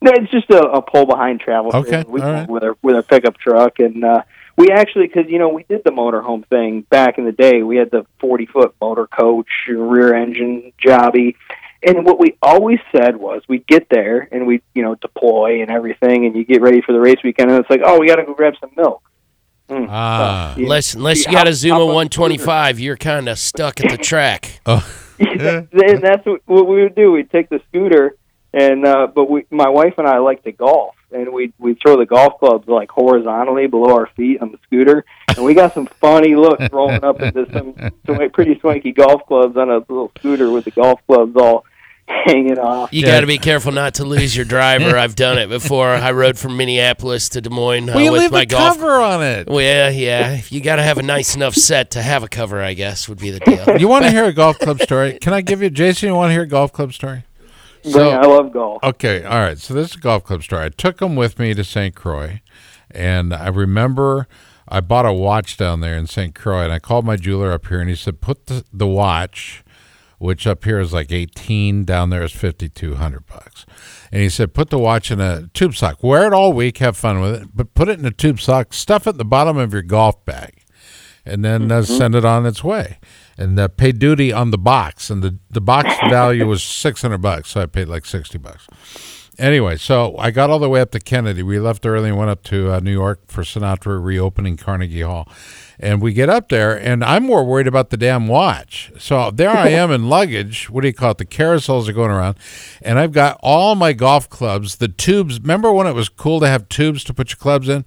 No, 0.00 0.12
it's 0.14 0.30
just 0.30 0.48
a, 0.50 0.62
a 0.62 0.82
pull 0.82 1.06
behind 1.06 1.40
travel. 1.40 1.74
Okay, 1.74 1.90
trailer. 1.90 2.10
we 2.10 2.20
all 2.20 2.26
go 2.26 2.32
right. 2.32 2.48
with 2.48 2.62
our 2.62 2.76
with 2.82 2.94
our 2.94 3.02
pickup 3.02 3.36
truck, 3.38 3.80
and 3.80 4.04
uh, 4.04 4.22
we 4.58 4.70
actually 4.72 5.06
because 5.06 5.30
you 5.30 5.38
know 5.38 5.48
we 5.48 5.62
did 5.62 5.82
the 5.84 5.90
motorhome 5.90 6.46
thing 6.48 6.82
back 6.82 7.16
in 7.16 7.24
the 7.24 7.32
day. 7.32 7.62
We 7.62 7.76
had 7.76 7.90
the 7.90 8.04
forty 8.20 8.44
foot 8.44 8.74
motor 8.80 9.06
coach, 9.06 9.46
rear 9.68 10.14
engine 10.14 10.72
jobby, 10.84 11.36
and 11.82 12.04
what 12.04 12.18
we 12.18 12.36
always 12.42 12.80
said 12.94 13.16
was 13.16 13.42
we'd 13.48 13.66
get 13.66 13.86
there 13.88 14.28
and 14.32 14.46
we 14.46 14.60
you 14.74 14.82
know 14.82 14.96
deploy 14.96 15.62
and 15.62 15.70
everything, 15.70 16.26
and 16.26 16.34
you 16.36 16.44
get 16.44 16.60
ready 16.60 16.82
for 16.82 16.92
the 16.92 17.00
race 17.00 17.22
weekend, 17.22 17.50
and 17.50 17.60
it's 17.60 17.70
like 17.70 17.80
oh 17.84 18.00
we 18.00 18.08
got 18.08 18.16
to 18.16 18.24
go 18.24 18.34
grab 18.34 18.54
some 18.60 18.72
milk. 18.76 19.02
Mm. 19.70 19.86
Ah. 19.88 20.54
Yeah. 20.56 20.62
Unless, 20.62 20.94
unless 20.94 21.24
See, 21.24 21.30
you 21.30 21.36
got 21.36 21.46
a 21.46 21.52
Zuma 21.52 21.74
hop 21.74 21.82
on 21.82 21.88
the 21.88 21.94
125, 21.94 22.80
you're 22.80 22.96
kind 22.96 23.28
of 23.28 23.38
stuck 23.38 23.80
at 23.82 23.90
the 23.90 23.98
track. 24.02 24.60
Oh, 24.64 24.82
Yeah, 25.18 25.62
and 25.72 26.02
that's 26.02 26.24
what, 26.24 26.40
what 26.46 26.66
we 26.66 26.82
would 26.82 26.94
do. 26.94 27.12
We'd 27.12 27.30
take 27.30 27.48
the 27.48 27.60
scooter, 27.68 28.16
and 28.52 28.86
uh, 28.86 29.08
but 29.08 29.28
we, 29.28 29.44
my 29.50 29.68
wife 29.68 29.94
and 29.98 30.06
I 30.06 30.18
like 30.18 30.42
to 30.44 30.52
golf, 30.52 30.94
and 31.12 31.32
we 31.32 31.52
we 31.58 31.74
throw 31.74 31.96
the 31.96 32.06
golf 32.06 32.38
clubs 32.38 32.68
like 32.68 32.90
horizontally 32.90 33.66
below 33.66 33.94
our 33.94 34.08
feet 34.16 34.40
on 34.40 34.52
the 34.52 34.58
scooter, 34.64 35.04
and 35.28 35.44
we 35.44 35.54
got 35.54 35.74
some 35.74 35.86
funny 35.86 36.34
looks 36.34 36.70
rolling 36.72 37.04
up 37.04 37.20
into 37.20 37.50
some, 37.52 37.74
some 38.06 38.30
pretty 38.30 38.58
swanky 38.60 38.92
golf 38.92 39.26
clubs 39.26 39.56
on 39.56 39.70
a 39.70 39.78
little 39.78 40.12
scooter 40.18 40.50
with 40.50 40.64
the 40.64 40.70
golf 40.70 41.00
clubs 41.06 41.34
all 41.36 41.64
hanging 42.06 42.58
off. 42.58 42.92
You 42.92 43.04
got 43.04 43.20
to 43.20 43.26
be 43.26 43.36
careful 43.36 43.70
not 43.70 43.94
to 43.94 44.04
lose 44.04 44.34
your 44.34 44.46
driver. 44.46 44.96
I've 44.96 45.14
done 45.14 45.36
it 45.36 45.48
before. 45.48 45.88
I 45.88 46.12
rode 46.12 46.38
from 46.38 46.56
Minneapolis 46.56 47.28
to 47.30 47.42
Des 47.42 47.50
Moines 47.50 47.90
uh, 47.90 47.94
well, 47.94 48.04
you 48.04 48.12
with 48.12 48.22
leave 48.22 48.32
my 48.32 48.42
a 48.42 48.46
golf. 48.46 48.78
cover 48.78 48.92
on 48.92 49.22
it. 49.22 49.46
Well, 49.46 49.60
yeah, 49.60 49.90
yeah. 49.90 50.40
You 50.48 50.60
got 50.62 50.76
to 50.76 50.82
have 50.82 50.96
a 50.96 51.02
nice 51.02 51.36
enough 51.36 51.54
set 51.54 51.90
to 51.92 52.02
have 52.02 52.22
a 52.22 52.28
cover, 52.28 52.62
I 52.62 52.72
guess, 52.72 53.08
would 53.10 53.18
be 53.18 53.30
the 53.30 53.40
deal. 53.40 53.78
You 53.78 53.88
want 53.88 54.04
to 54.06 54.10
hear 54.10 54.24
a 54.24 54.32
golf 54.32 54.58
club 54.58 54.80
story? 54.80 55.18
Can 55.18 55.34
I 55.34 55.42
give 55.42 55.62
you, 55.62 55.68
Jason? 55.68 56.08
You 56.08 56.14
want 56.14 56.30
to 56.30 56.32
hear 56.32 56.42
a 56.42 56.46
golf 56.46 56.72
club 56.72 56.94
story? 56.94 57.24
Bring- 57.82 58.14
I 58.14 58.26
love 58.26 58.52
golf. 58.52 58.82
Okay, 58.82 59.24
all 59.24 59.38
right. 59.38 59.58
So 59.58 59.74
this 59.74 59.90
is 59.90 59.96
a 59.96 60.00
golf 60.00 60.24
club 60.24 60.42
story. 60.42 60.64
I 60.64 60.68
took 60.70 60.98
them 60.98 61.16
with 61.16 61.38
me 61.38 61.54
to 61.54 61.64
St. 61.64 61.94
Croix, 61.94 62.40
and 62.90 63.32
I 63.32 63.48
remember 63.48 64.26
I 64.68 64.80
bought 64.80 65.06
a 65.06 65.12
watch 65.12 65.56
down 65.56 65.80
there 65.80 65.96
in 65.96 66.06
St. 66.06 66.34
Croix, 66.34 66.64
and 66.64 66.72
I 66.72 66.78
called 66.78 67.04
my 67.04 67.16
jeweler 67.16 67.52
up 67.52 67.66
here, 67.66 67.80
and 67.80 67.88
he 67.88 67.96
said, 67.96 68.20
"Put 68.20 68.46
the, 68.46 68.64
the 68.72 68.86
watch, 68.86 69.64
which 70.18 70.46
up 70.46 70.64
here 70.64 70.80
is 70.80 70.92
like 70.92 71.10
eighteen, 71.12 71.84
down 71.84 72.10
there 72.10 72.22
is 72.22 72.32
fifty 72.32 72.68
two 72.68 72.96
hundred 72.96 73.26
bucks." 73.26 73.64
And 74.12 74.22
he 74.22 74.28
said, 74.28 74.54
"Put 74.54 74.70
the 74.70 74.78
watch 74.78 75.10
in 75.10 75.20
a 75.20 75.48
tube 75.54 75.74
sock. 75.74 76.02
Wear 76.02 76.26
it 76.26 76.32
all 76.32 76.52
week, 76.52 76.78
have 76.78 76.96
fun 76.96 77.20
with 77.20 77.42
it, 77.42 77.48
but 77.54 77.74
put 77.74 77.88
it 77.88 77.98
in 77.98 78.04
a 78.04 78.10
tube 78.10 78.40
sock. 78.40 78.72
Stuff 78.72 79.06
it 79.06 79.10
in 79.10 79.16
the 79.18 79.24
bottom 79.24 79.56
of 79.56 79.72
your 79.72 79.82
golf 79.82 80.24
bag." 80.24 80.64
and 81.26 81.44
then 81.44 81.70
uh, 81.70 81.82
send 81.82 82.14
it 82.14 82.24
on 82.24 82.46
its 82.46 82.64
way 82.64 82.98
and 83.38 83.58
uh, 83.58 83.68
pay 83.68 83.92
duty 83.92 84.32
on 84.32 84.50
the 84.50 84.58
box 84.58 85.08
and 85.10 85.22
the, 85.22 85.38
the 85.50 85.60
box 85.60 85.88
value 86.10 86.46
was 86.46 86.62
600 86.62 87.18
bucks 87.18 87.50
so 87.50 87.62
i 87.62 87.66
paid 87.66 87.88
like 87.88 88.04
60 88.04 88.36
bucks 88.38 88.66
anyway 89.38 89.76
so 89.76 90.16
i 90.18 90.30
got 90.30 90.50
all 90.50 90.58
the 90.58 90.68
way 90.68 90.80
up 90.80 90.90
to 90.90 91.00
kennedy. 91.00 91.42
We 91.42 91.58
left 91.58 91.86
early 91.86 92.08
and 92.08 92.18
went 92.18 92.30
up 92.30 92.42
to 92.44 92.72
uh, 92.72 92.80
new 92.80 92.92
york 92.92 93.20
for 93.28 93.42
sinatra 93.42 94.02
reopening 94.02 94.56
carnegie 94.56 95.02
hall. 95.02 95.28
And 95.80 96.02
we 96.02 96.12
get 96.12 96.28
up 96.28 96.48
there 96.48 96.76
and 96.76 97.04
i'm 97.04 97.24
more 97.24 97.44
worried 97.44 97.68
about 97.68 97.90
the 97.90 97.96
damn 97.96 98.26
watch. 98.26 98.90
So 98.98 99.30
there 99.30 99.50
i 99.50 99.68
am 99.68 99.90
in 99.90 100.08
luggage. 100.08 100.68
What 100.68 100.80
do 100.82 100.88
you 100.88 100.94
call 100.94 101.12
it? 101.12 101.18
The 101.18 101.24
carousels 101.24 101.88
are 101.88 101.92
going 101.92 102.10
around. 102.10 102.36
And 102.82 102.98
i've 102.98 103.12
got 103.12 103.38
all 103.42 103.74
my 103.74 103.92
golf 103.92 104.28
clubs 104.28 104.76
the 104.76 104.88
tubes. 104.88 105.40
Remember 105.40 105.72
when 105.72 105.86
it 105.86 105.94
was 105.94 106.08
cool 106.08 106.40
to 106.40 106.48
have 106.48 106.68
tubes 106.68 107.04
to 107.04 107.14
put 107.14 107.30
your 107.30 107.36
clubs 107.36 107.68
in? 107.68 107.84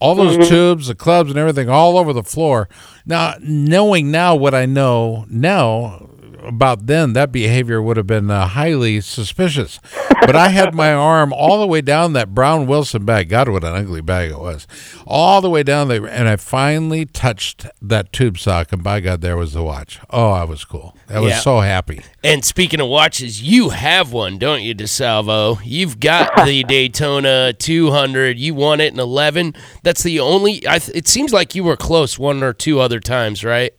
All 0.00 0.14
those 0.14 0.48
tubes, 0.48 0.88
the 0.88 0.94
clubs, 0.94 1.30
and 1.30 1.38
everything 1.38 1.70
all 1.70 1.96
over 1.96 2.12
the 2.12 2.22
floor. 2.22 2.68
Now, 3.06 3.34
knowing 3.40 4.10
now 4.10 4.34
what 4.34 4.54
I 4.54 4.66
know 4.66 5.24
now 5.28 6.10
about 6.46 6.86
then, 6.86 7.12
that 7.14 7.32
behavior 7.32 7.82
would 7.82 7.96
have 7.96 8.06
been 8.06 8.30
uh, 8.30 8.46
highly 8.48 9.00
suspicious. 9.00 9.80
But 10.20 10.34
I 10.34 10.48
had 10.48 10.74
my 10.74 10.92
arm 10.92 11.32
all 11.32 11.60
the 11.60 11.66
way 11.66 11.80
down 11.80 12.12
that 12.14 12.34
brown 12.34 12.66
Wilson 12.66 13.04
bag. 13.04 13.28
God, 13.28 13.48
what 13.48 13.62
an 13.64 13.74
ugly 13.74 14.00
bag 14.00 14.30
it 14.30 14.38
was! 14.38 14.66
All 15.06 15.40
the 15.40 15.50
way 15.50 15.62
down 15.62 15.88
there, 15.88 16.06
and 16.06 16.28
I 16.28 16.36
finally 16.36 17.04
touched 17.04 17.66
that 17.82 18.12
tube 18.12 18.38
sock, 18.38 18.72
and 18.72 18.82
by 18.82 19.00
God, 19.00 19.20
there 19.20 19.36
was 19.36 19.52
the 19.52 19.62
watch. 19.62 20.00
Oh, 20.10 20.30
I 20.30 20.44
was 20.44 20.64
cool. 20.64 20.96
I 21.08 21.20
was 21.20 21.30
Yeah. 21.32 21.38
so 21.40 21.60
happy. 21.60 22.00
And 22.24 22.44
speaking 22.44 22.80
of 22.80 22.88
watches, 22.88 23.40
you 23.42 23.68
have 23.70 24.12
one, 24.12 24.38
don't 24.38 24.62
you, 24.62 24.74
DiSalvo? 24.74 25.60
You've 25.64 26.00
got 26.00 26.44
the 26.44 26.64
Daytona 26.68 27.52
200. 27.52 28.38
You 28.38 28.54
won 28.54 28.80
it 28.80 28.92
in 28.92 28.98
11. 28.98 29.54
That's 29.82 30.02
the 30.02 30.18
only. 30.20 30.66
I, 30.66 30.78
th- 30.78 30.96
it 30.96 31.06
seems 31.06 31.32
like 31.32 31.54
you 31.54 31.62
were 31.62 31.76
close 31.76 32.18
one 32.18 32.42
or 32.42 32.52
two 32.52 32.80
other 32.80 32.98
times, 33.00 33.44
right? 33.44 33.72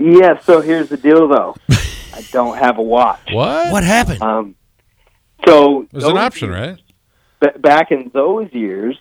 Yeah. 0.00 0.40
So 0.40 0.60
here's 0.60 0.88
the 0.88 0.96
deal, 0.96 1.28
though. 1.28 1.54
I 2.14 2.22
don't 2.32 2.56
have 2.58 2.78
a 2.78 2.82
watch. 2.82 3.20
What? 3.30 3.70
What 3.72 3.84
happened? 3.84 4.22
Um, 4.22 4.54
so 5.46 5.82
It 5.82 5.92
was 5.92 6.04
an 6.04 6.14
those 6.14 6.18
option, 6.22 6.50
right? 6.50 6.78
ba- 7.40 7.58
back 7.58 7.90
in 7.92 8.10
those 8.12 8.52
years, 8.52 8.98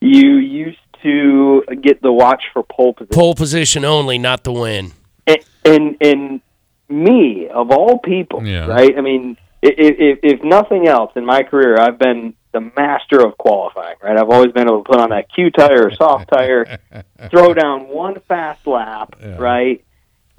you 0.00 0.36
used 0.36 0.78
to 1.02 1.62
get 1.80 2.02
the 2.02 2.12
watch 2.12 2.42
for 2.52 2.62
pole 2.62 2.92
position. 2.94 3.14
Pole 3.18 3.34
position 3.34 3.84
only, 3.84 4.18
not 4.18 4.44
the 4.44 4.52
win. 4.52 4.92
And, 5.26 5.38
and 5.64 5.96
and 6.00 6.40
me 6.88 7.48
of 7.48 7.70
all 7.70 7.98
people, 7.98 8.44
Yeah. 8.46 8.66
right? 8.66 8.96
I 8.96 9.00
mean, 9.00 9.36
if, 9.62 9.74
if 9.78 10.18
if 10.40 10.44
nothing 10.44 10.88
else 10.88 11.12
in 11.16 11.24
my 11.24 11.42
career, 11.42 11.76
I've 11.78 11.98
been 11.98 12.34
the 12.52 12.60
master 12.76 13.24
of 13.24 13.38
qualifying, 13.38 13.94
right? 14.02 14.16
I've 14.18 14.28
always 14.28 14.52
been 14.52 14.66
able 14.68 14.82
to 14.82 14.90
put 14.90 14.98
on 15.00 15.10
that 15.10 15.32
Q 15.32 15.50
tire 15.50 15.86
or 15.86 15.94
soft 15.94 16.28
tire, 16.32 16.78
throw 17.30 17.54
down 17.54 17.88
one 17.88 18.18
fast 18.26 18.66
lap, 18.66 19.14
Yeah. 19.20 19.36
right? 19.38 19.84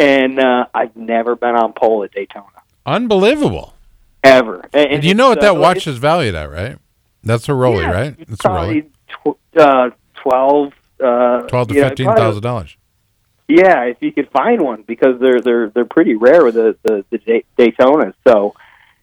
And 0.02 0.40
uh, 0.40 0.66
I've 0.74 0.96
never 0.96 1.36
been 1.36 1.56
on 1.56 1.74
pole 1.74 2.04
at 2.04 2.12
Daytona 2.12 2.46
Unbelievable. 2.86 3.74
ever. 4.24 4.68
And, 4.74 4.92
And 4.94 5.04
you 5.04 5.14
know 5.14 5.30
what 5.30 5.38
it's, 5.40 5.46
uh, 5.46 5.54
that 5.54 5.60
watch 5.60 5.88
is 5.88 5.98
valued 5.98 6.36
at, 6.36 6.50
right? 6.52 6.78
That's 7.24 7.48
a 7.50 7.54
Rolly, 7.54 7.84
Yeah, 7.84 7.92
right? 7.92 8.16
It's 8.20 8.32
It's 8.32 8.46
a 8.46 8.50
Rolly. 8.50 8.82
probably 9.14 9.36
tw- 9.56 9.60
uh, 9.60 9.90
twelve. 10.16 10.74
Uh, 11.00 11.42
Twelve 11.48 11.68
to 11.70 11.74
yeah, 11.76 11.90
fifteen 11.90 12.06
probably- 12.08 12.22
thousand 12.24 12.42
dollars. 12.44 12.78
Yeah, 13.48 13.82
if 13.84 13.98
you 14.02 14.12
could 14.14 14.30
find 14.32 14.62
one, 14.62 14.84
because 14.84 15.20
they're 15.20 15.42
they're 15.42 15.70
they're 15.70 15.84
pretty 15.86 16.16
rare 16.16 16.44
with 16.46 16.54
the 16.56 16.78
the, 16.84 17.04
the 17.10 17.18
Day- 17.18 17.44
Daytonas. 17.58 18.14
So, 18.26 18.56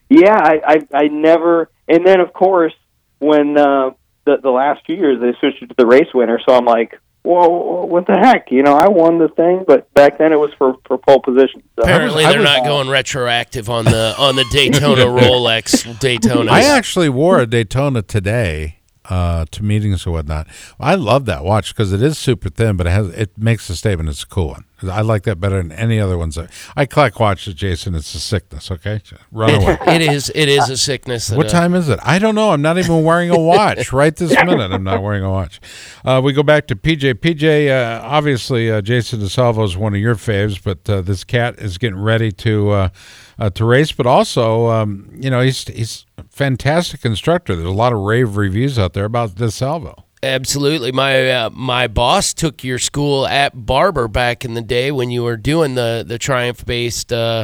yeah, 0.09 0.35
I, 0.41 0.61
I 0.65 0.87
I 1.03 1.07
never. 1.07 1.69
And 1.87 2.05
then 2.05 2.19
of 2.19 2.33
course, 2.33 2.73
when 3.19 3.57
uh, 3.57 3.91
the 4.25 4.37
the 4.41 4.49
last 4.49 4.85
few 4.85 4.95
years 4.95 5.19
they 5.21 5.33
switched 5.39 5.61
it 5.61 5.67
to 5.67 5.75
the 5.77 5.85
race 5.85 6.07
winner, 6.15 6.39
so 6.45 6.55
I'm 6.55 6.65
like, 6.65 6.99
whoa, 7.23 7.85
what 7.85 8.07
the 8.07 8.17
heck? 8.17 8.51
You 8.51 8.63
know, 8.63 8.73
I 8.73 8.87
won 8.87 9.19
the 9.19 9.29
thing, 9.29 9.63
but 9.67 9.93
back 9.93 10.17
then 10.17 10.31
it 10.31 10.39
was 10.39 10.51
for 10.57 10.75
for 10.85 10.97
pole 10.97 11.21
position. 11.21 11.63
So. 11.75 11.83
Apparently, 11.83 12.23
they're 12.23 12.41
not 12.41 12.63
going 12.63 12.89
retroactive 12.89 13.69
on 13.69 13.85
the 13.85 14.15
on 14.17 14.35
the 14.35 14.45
Daytona 14.51 15.05
Rolex 15.05 15.99
Daytona. 15.99 16.51
I 16.51 16.61
actually 16.61 17.09
wore 17.09 17.39
a 17.39 17.45
Daytona 17.45 18.01
today 18.01 18.78
uh, 19.09 19.45
to 19.51 19.63
meetings 19.63 20.05
or 20.05 20.11
whatnot. 20.11 20.47
I 20.79 20.95
love 20.95 21.25
that 21.25 21.43
watch 21.43 21.73
because 21.73 21.91
it 21.91 22.01
is 22.01 22.17
super 22.17 22.49
thin, 22.49 22.77
but 22.77 22.87
it 22.87 22.91
has 22.91 23.09
it 23.09 23.37
makes 23.37 23.69
a 23.69 23.75
statement. 23.75 24.09
It's 24.09 24.23
a 24.23 24.27
cool 24.27 24.49
one. 24.49 24.65
I 24.87 25.01
like 25.01 25.23
that 25.23 25.41
better 25.41 25.57
than 25.61 25.73
any 25.73 25.99
other 25.99 26.17
ones. 26.17 26.37
I 26.77 26.85
collect 26.85 27.19
watches, 27.19 27.53
Jason. 27.53 27.95
It's 27.95 28.13
a 28.15 28.19
sickness. 28.19 28.71
Okay, 28.71 29.01
run 29.31 29.55
away. 29.55 29.77
it 29.87 30.01
is 30.01 30.31
it 30.33 30.47
is 30.47 30.69
a 30.69 30.77
sickness. 30.77 31.31
What 31.31 31.47
uh, 31.47 31.49
time 31.49 31.73
is 31.73 31.89
it? 31.89 31.99
I 32.03 32.19
don't 32.19 32.35
know. 32.35 32.51
I'm 32.51 32.61
not 32.61 32.77
even 32.77 33.03
wearing 33.03 33.29
a 33.29 33.39
watch 33.39 33.91
right 33.91 34.15
this 34.15 34.31
minute. 34.31 34.71
I'm 34.71 34.83
not 34.83 35.01
wearing 35.01 35.23
a 35.23 35.29
watch. 35.29 35.59
Uh, 36.05 36.21
we 36.23 36.31
go 36.31 36.43
back 36.43 36.67
to 36.67 36.75
PJ. 36.75 37.15
PJ, 37.15 37.69
uh, 37.69 38.01
obviously, 38.03 38.71
uh, 38.71 38.81
Jason 38.81 39.19
DiSalvo 39.19 39.65
is 39.65 39.75
one 39.75 39.93
of 39.93 39.99
your 39.99 40.15
faves, 40.15 40.61
but 40.63 40.89
uh, 40.89 41.01
this 41.01 41.23
cat 41.23 41.59
is 41.59 41.77
getting 41.77 41.99
ready 41.99 42.31
to 42.31 42.69
uh, 42.69 42.89
uh, 43.37 43.49
to 43.49 43.65
race. 43.65 43.91
But 43.91 44.05
also, 44.05 44.67
um, 44.67 45.09
you 45.13 45.29
know, 45.29 45.41
he's 45.41 45.67
he's 45.67 46.05
fantastic 46.39 47.03
instructor. 47.03 47.53
There's 47.53 47.67
a 47.67 47.71
lot 47.71 47.91
of 47.91 47.99
rave 47.99 48.37
reviews 48.37 48.79
out 48.79 48.93
there 48.93 49.03
about 49.03 49.31
DiSalvo. 49.31 50.03
Absolutely. 50.23 50.93
My 50.93 51.29
uh, 51.29 51.49
my 51.51 51.87
boss 51.87 52.33
took 52.33 52.63
your 52.63 52.79
school 52.79 53.27
at 53.27 53.65
Barber 53.65 54.07
back 54.07 54.45
in 54.45 54.53
the 54.53 54.61
day 54.61 54.89
when 54.91 55.11
you 55.11 55.23
were 55.23 55.35
doing 55.35 55.75
the 55.75 56.05
the 56.07 56.17
Triumph 56.17 56.65
based 56.65 57.11
uh, 57.11 57.43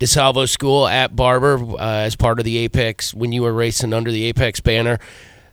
DiSalvo 0.00 0.48
school 0.48 0.86
at 0.86 1.14
Barber 1.14 1.58
uh, 1.78 1.78
as 1.78 2.16
part 2.16 2.40
of 2.40 2.44
the 2.44 2.58
Apex 2.58 3.14
when 3.14 3.30
you 3.30 3.42
were 3.42 3.52
racing 3.52 3.92
under 3.92 4.10
the 4.10 4.24
Apex 4.24 4.60
banner. 4.60 4.98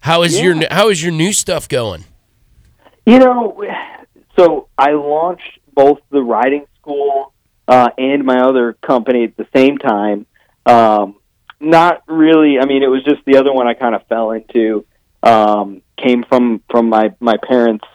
How 0.01 0.23
is 0.23 0.41
your 0.41 0.55
how 0.71 0.89
is 0.89 1.03
your 1.03 1.11
new 1.11 1.33
stuff 1.33 1.69
going? 1.69 2.03
You 3.05 3.19
know, 3.19 3.63
so 4.37 4.67
I 4.77 4.91
launched 4.91 5.59
both 5.73 5.99
the 6.09 6.21
riding 6.21 6.65
school 6.79 7.33
uh, 7.67 7.89
and 7.99 8.23
my 8.23 8.41
other 8.41 8.73
company 8.73 9.23
at 9.23 9.37
the 9.37 9.47
same 9.55 9.77
time. 9.77 10.25
Um, 10.65 11.15
not 11.61 12.03
really. 12.07 12.59
I 12.59 12.65
mean, 12.65 12.83
it 12.83 12.87
was 12.87 13.03
just 13.03 13.23
the 13.25 13.37
other 13.37 13.53
one 13.53 13.67
I 13.67 13.73
kind 13.73 13.95
of 13.95 14.05
fell 14.07 14.31
into. 14.31 14.85
Um, 15.23 15.81
came 15.97 16.23
from 16.27 16.63
from 16.69 16.89
my 16.89 17.13
my 17.19 17.35
parents' 17.47 17.85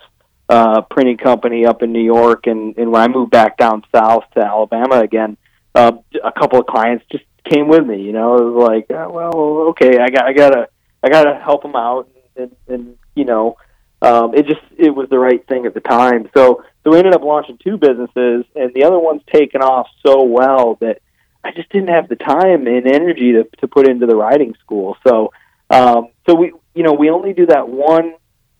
uh, 0.49 0.82
printing 0.82 1.16
company 1.16 1.66
up 1.66 1.82
in 1.82 1.92
New 1.92 2.04
York, 2.04 2.46
and 2.46 2.76
and 2.78 2.92
when 2.92 3.02
I 3.02 3.08
moved 3.08 3.32
back 3.32 3.56
down 3.56 3.82
south 3.94 4.25
to 4.35 4.40
Alabama 4.44 5.00
again, 5.00 5.37
uh, 5.75 5.92
a 6.23 6.32
couple 6.32 6.61
of 6.61 6.66
clients 6.66 7.04
just 7.11 7.25
came 7.44 7.68
with 7.68 7.85
me. 7.85 8.02
You 8.02 8.12
know, 8.12 8.37
it 8.37 8.44
was 8.44 8.68
like, 8.68 8.90
uh, 8.90 9.08
well, 9.11 9.35
okay, 9.70 9.99
I 9.99 10.08
got 10.08 10.25
I 10.25 10.32
gotta 10.32 10.68
I 11.02 11.08
gotta 11.08 11.35
help 11.35 11.62
them 11.62 11.76
out, 11.76 12.08
and, 12.37 12.54
and 12.68 12.96
you 13.14 13.25
know, 13.25 13.56
um, 14.02 14.35
it 14.35 14.46
just 14.46 14.62
it 14.76 14.90
was 14.90 15.08
the 15.08 15.18
right 15.18 15.46
thing 15.49 15.66
at 15.66 15.75
the 15.75 15.80
time. 15.80 16.28
So 16.37 16.64
so 16.85 16.90
we 16.90 16.99
ended 16.99 17.14
up 17.14 17.23
launching 17.23 17.58
two 17.58 17.76
businesses, 17.76 18.44
and 18.54 18.73
the 18.75 18.85
other 18.85 18.99
one's 18.99 19.23
taken 19.32 19.62
off 19.62 19.88
so 20.04 20.23
well 20.23 20.76
that 20.80 21.00
I 21.47 21.53
just 21.53 21.71
didn't 21.71 21.88
have 21.88 22.09
the 22.09 22.17
time 22.17 22.67
and 22.67 22.87
energy 22.87 23.33
to 23.33 23.45
to 23.61 23.69
put 23.69 23.88
into 23.88 24.07
the 24.07 24.17
riding 24.17 24.55
school. 24.62 24.97
So 25.07 25.33
um, 25.71 26.09
so 26.29 26.35
we 26.35 26.53
you 26.75 26.83
know 26.83 26.93
we 26.93 27.09
only 27.11 27.33
do 27.33 27.47
that 27.47 27.69
one 27.69 28.15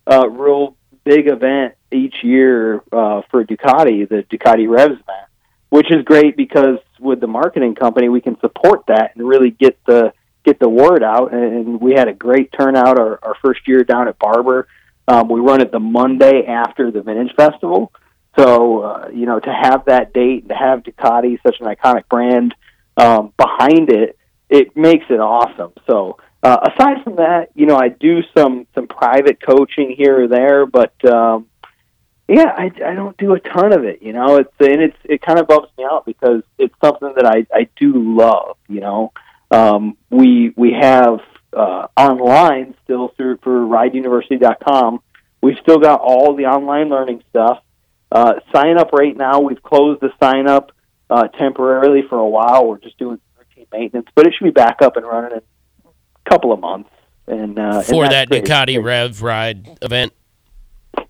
uh, 0.07 0.29
real 0.29 0.77
big 1.05 1.27
event 1.27 1.75
each 1.91 2.23
year 2.23 2.83
uh, 2.93 3.23
for 3.31 3.45
Ducati, 3.45 4.09
the 4.09 4.25
Ducati 4.31 4.69
Revs 4.69 4.93
event, 4.93 5.29
which 5.69 5.91
is 5.91 6.05
great 6.05 6.37
because 6.37 6.79
with 7.01 7.21
the 7.21 7.27
marketing 7.27 7.75
company 7.75 8.09
we 8.09 8.21
can 8.21 8.39
support 8.41 8.85
that 8.87 9.17
and 9.17 9.27
really 9.27 9.51
get 9.51 9.79
the 9.85 10.13
get 10.45 10.61
the 10.61 10.69
word 10.69 11.03
out. 11.03 11.33
And 11.33 11.81
we 11.81 11.95
had 11.95 12.07
a 12.07 12.15
great 12.15 12.53
turnout 12.53 13.01
our, 13.01 13.19
our 13.21 13.35
first 13.43 13.67
year 13.67 13.83
down 13.83 14.07
at 14.07 14.17
Barber. 14.19 14.69
Um, 15.09 15.29
we 15.29 15.41
run 15.41 15.61
it 15.61 15.73
the 15.73 15.81
Monday 15.81 16.47
after 16.47 16.93
the 16.93 17.03
Vintage 17.03 17.35
Festival. 17.35 17.93
So, 18.39 18.81
uh, 18.83 19.09
you 19.13 19.27
know, 19.27 19.41
to 19.41 19.53
have 19.53 19.87
that 19.87 20.13
date, 20.13 20.49
to 20.49 20.55
have 20.55 20.83
Ducati, 20.83 21.39
such 21.43 21.57
an 21.61 21.67
iconic 21.67 22.09
brand, 22.09 22.55
um, 22.97 23.33
behind 23.37 23.91
it, 23.91 24.19
it 24.49 24.77
makes 24.77 25.05
it 25.11 25.21
awesome. 25.21 25.73
So, 25.89 26.19
uh, 26.43 26.71
aside 26.73 27.03
from 27.03 27.17
that, 27.17 27.49
you 27.55 27.67
know, 27.67 27.77
I 27.77 27.89
do 27.89 28.23
some 28.37 28.67
some 28.75 28.87
private 28.87 29.41
coaching 29.41 29.95
here 29.97 30.25
or 30.25 30.29
there, 30.29 30.67
but 30.67 30.93
um, 31.05 31.47
yeah, 32.29 32.53
I, 32.57 32.71
I 32.85 32.95
don't 32.95 33.17
do 33.17 33.35
a 33.35 33.41
ton 33.41 33.73
of 33.73 33.85
it. 33.85 34.03
You 34.03 34.13
know, 34.13 34.37
it's 34.37 34.53
and 34.61 34.83
it's 34.83 34.97
it 35.05 35.23
kind 35.23 35.39
of 35.39 35.47
bumps 35.47 35.71
me 35.77 35.85
out 35.85 36.07
because 36.07 36.43
it's 36.59 36.75
something 36.83 37.13
that 37.17 37.27
I 37.27 37.47
I 37.53 37.69
do 37.77 37.93
love. 37.95 38.57
You 38.69 38.81
know, 38.81 39.13
um, 39.51 39.97
we 40.11 40.53
we 40.57 40.77
have 40.81 41.21
uh, 41.53 41.89
online 41.97 42.75
still 42.85 43.09
through 43.17 43.39
for 43.43 43.61
rideuniversity.com. 43.61 45.01
We've 45.41 45.59
still 45.63 45.79
got 45.79 46.01
all 46.01 46.35
the 46.35 46.47
online 46.47 46.89
learning 46.89 47.23
stuff. 47.31 47.63
Uh, 48.11 48.35
sign 48.55 48.79
up 48.79 48.93
right 48.93 49.17
now. 49.17 49.41
We've 49.41 49.63
closed 49.63 50.01
the 50.01 50.13
sign 50.21 50.49
up 50.49 50.73
uh, 51.11 51.29
temporarily 51.29 52.03
for 52.09 52.19
a 52.19 52.29
while. 52.29 52.67
We're 52.67 52.79
just 52.79 52.99
doing 52.99 53.21
routine 53.39 53.67
maintenance, 53.73 54.09
but 54.15 54.27
it 54.27 54.35
should 54.37 54.45
be 54.45 54.51
back 54.51 54.83
up 54.83 54.97
and 54.97 55.07
running 55.07 55.33
in 55.33 55.39
a 55.39 56.31
couple 56.31 56.53
of 56.53 56.61
months. 56.61 56.91
And 57.27 57.59
uh, 57.59 57.83
for 57.83 58.05
and 58.05 58.13
that 58.13 58.29
great. 58.29 58.45
Ducati 58.45 58.83
Rev 58.83 59.21
Ride 59.23 59.79
event. 59.83 60.13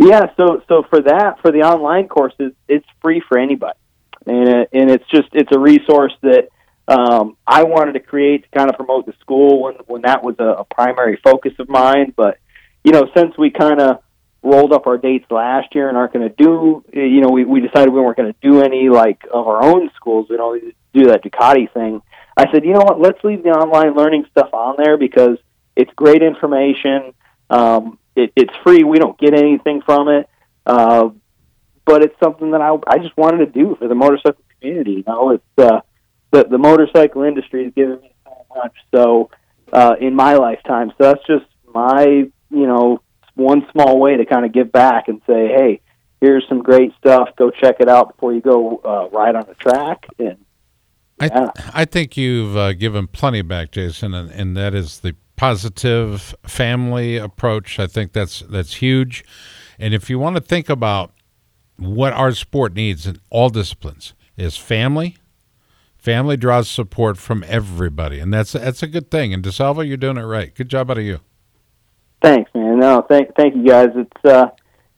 Yeah, 0.01 0.27
so 0.37 0.63
so 0.69 0.83
for 0.89 1.03
that 1.03 1.41
for 1.43 1.53
the 1.53 1.63
online 1.63 2.09
courses, 2.09 2.53
it's 2.69 2.87
free 3.03 3.23
for 3.29 3.39
anybody, 3.39 3.79
and 4.27 4.49
it, 4.49 4.69
and 4.73 4.91
it's 4.91 5.05
just 5.11 5.29
it's 5.33 5.53
a 5.53 5.59
resource 5.59 6.13
that 6.23 6.49
um, 6.89 7.37
I 7.47 7.65
wanted 7.65 7.93
to 7.93 8.01
create 8.01 8.45
to 8.45 8.49
kind 8.59 8.71
of 8.71 8.77
promote 8.77 9.07
the 9.07 9.15
school 9.21 9.63
when 9.63 9.75
when 9.87 10.03
that 10.03 10.23
was 10.23 10.37
a, 10.39 10.45
a 10.45 10.65
primary 10.65 11.21
focus 11.23 11.53
of 11.59 11.69
mine. 11.69 12.13
But 12.17 12.39
you 12.83 12.93
know, 12.93 13.09
since 13.15 13.37
we 13.37 13.51
kind 13.51 13.81
of 13.81 13.99
rolled 14.47 14.73
up 14.73 14.87
our 14.87 14.97
dates 14.97 15.27
last 15.31 15.75
year 15.75 15.89
and 15.89 15.97
aren't 15.99 16.13
going 16.13 16.29
to 16.29 16.35
do, 16.35 16.85
you 16.93 17.21
know, 17.21 17.29
we 17.29 17.45
we 17.45 17.61
decided 17.61 17.93
we 17.93 18.01
weren't 18.01 18.17
going 18.17 18.33
to 18.33 18.39
do 18.41 18.63
any 18.63 18.89
like 18.89 19.23
of 19.33 19.47
our 19.47 19.63
own 19.63 19.91
schools. 19.97 20.27
We 20.31 20.37
don't 20.37 20.63
do 20.95 21.07
that 21.09 21.23
Ducati 21.23 21.73
thing. 21.73 22.01
I 22.37 22.51
said, 22.53 22.65
you 22.65 22.73
know 22.73 22.81
what? 22.81 23.01
Let's 23.01 23.23
leave 23.25 23.43
the 23.43 23.51
online 23.51 23.95
learning 23.95 24.27
stuff 24.31 24.51
on 24.53 24.77
there 24.79 24.97
because 24.97 25.39
it's 25.75 25.91
great 25.95 26.23
information. 26.23 27.13
Um, 27.51 27.99
it, 28.15 28.33
it's 28.37 28.55
free. 28.63 28.85
We 28.85 28.99
don't 28.99 29.19
get 29.19 29.35
anything 29.35 29.83
from 29.83 30.09
it, 30.09 30.29
uh, 30.65 31.11
but 31.85 32.03
it's 32.03 32.19
something 32.23 32.53
that 32.53 32.61
I 32.61 32.77
I 32.87 32.99
just 32.99 33.17
wanted 33.17 33.39
to 33.39 33.47
do 33.47 33.77
for 33.79 33.89
the 33.89 33.95
motorcycle 33.95 34.43
community. 34.61 34.93
You 34.93 35.05
know, 35.07 35.31
it's 35.31 35.59
uh, 35.59 35.81
the 36.31 36.45
the 36.45 36.59
motorcycle 36.59 37.23
industry 37.23 37.65
has 37.65 37.75
given 37.75 38.01
me 38.01 38.15
so 38.25 38.47
much. 38.55 38.75
So 38.95 39.31
uh, 39.73 39.97
in 40.01 40.15
my 40.15 40.35
lifetime, 40.35 40.91
so 40.91 40.97
that's 40.99 41.27
just 41.27 41.47
my 41.75 42.05
you 42.05 42.67
know 42.67 43.01
one 43.37 43.67
small 43.71 44.01
way 44.01 44.17
to 44.17 44.27
kind 44.27 44.45
of 44.45 44.53
give 44.53 44.73
back 44.73 45.09
and 45.09 45.21
say, 45.27 45.49
hey, 45.49 45.81
here's 46.21 46.45
some 46.49 46.63
great 46.63 46.93
stuff. 46.99 47.29
Go 47.37 47.51
check 47.51 47.77
it 47.81 47.89
out 47.89 48.17
before 48.17 48.33
you 48.33 48.41
go 48.41 48.81
uh, 48.85 49.09
ride 49.17 49.37
on 49.37 49.47
the 49.47 49.55
track. 49.55 50.07
And 50.19 50.39
I, 51.21 51.51
I 51.73 51.85
think 51.85 52.17
you've 52.17 52.57
uh, 52.57 52.73
given 52.73 53.07
plenty 53.07 53.43
back, 53.43 53.71
Jason, 53.71 54.13
and, 54.13 54.31
and 54.31 54.57
that 54.57 54.75
is 54.75 55.01
the 55.01 55.15
positive 55.37 56.35
family 56.47 57.17
approach. 57.17 57.79
I 57.79 57.87
think 57.87 58.13
that's 58.13 58.41
that's 58.41 58.75
huge. 58.77 59.25
And 59.79 59.95
if 59.95 60.11
you 60.11 60.19
want 60.19 60.37
to 60.37 60.43
think 60.43 60.69
about 60.69 61.13
what 61.77 62.13
our 62.13 62.33
sport 62.33 62.75
needs 62.75 63.07
in 63.07 63.21
all 63.31 63.51
disciplines 63.51 64.15
is 64.37 64.57
family. 64.57 65.17
Family 65.99 66.37
draws 66.37 66.69
support 66.69 67.19
from 67.19 67.45
everybody, 67.49 68.21
and 68.21 68.33
that's 68.33 68.53
that's 68.53 68.83
a 68.83 68.87
good 68.87 69.11
thing. 69.11 69.35
And 69.35 69.43
DiSalvo, 69.45 69.87
you're 69.87 69.97
doing 69.97 70.17
it 70.17 70.23
right. 70.23 70.55
Good 70.55 70.69
job 70.69 70.91
out 70.91 70.99
of 70.99 71.05
you. 71.05 71.21
Thanks, 72.27 72.51
man. 72.55 72.81
No, 72.81 73.03
thank 73.09 73.37
thank 73.37 73.55
you 73.55 73.65
guys. 73.65 73.91
It's 73.95 74.25
uh, 74.25 74.49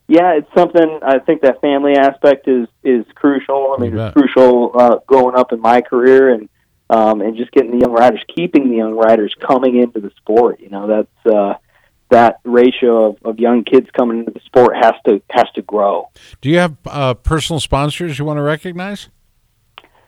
yeah, 0.07 0.33
it's 0.33 0.49
something. 0.57 0.99
I 1.03 1.19
think 1.19 1.43
that 1.43 1.61
family 1.61 1.93
aspect 1.95 2.47
is 2.47 2.67
is 2.83 3.05
crucial. 3.13 3.75
I 3.77 3.81
mean, 3.81 3.95
it's 3.95 4.13
crucial 4.13 4.71
uh, 4.73 4.97
growing 5.05 5.35
up 5.35 5.53
in 5.53 5.61
my 5.61 5.81
career 5.81 6.33
and 6.33 6.49
um, 6.89 7.21
and 7.21 7.37
just 7.37 7.51
getting 7.51 7.69
the 7.69 7.85
young 7.85 7.91
riders, 7.91 8.23
keeping 8.35 8.71
the 8.71 8.77
young 8.77 8.95
riders 8.95 9.35
coming 9.45 9.77
into 9.77 9.99
the 9.99 10.09
sport. 10.17 10.59
You 10.59 10.69
know, 10.69 10.87
that's 10.87 11.35
uh, 11.35 11.53
that 12.09 12.39
ratio 12.43 13.11
of, 13.11 13.17
of 13.23 13.39
young 13.39 13.63
kids 13.63 13.87
coming 13.95 14.21
into 14.21 14.31
the 14.31 14.41
sport 14.41 14.75
has 14.75 14.93
to 15.05 15.21
has 15.29 15.45
to 15.53 15.61
grow. 15.61 16.09
Do 16.41 16.49
you 16.49 16.57
have 16.57 16.77
uh, 16.87 17.13
personal 17.13 17.59
sponsors 17.59 18.17
you 18.17 18.25
want 18.25 18.37
to 18.37 18.43
recognize? 18.43 19.09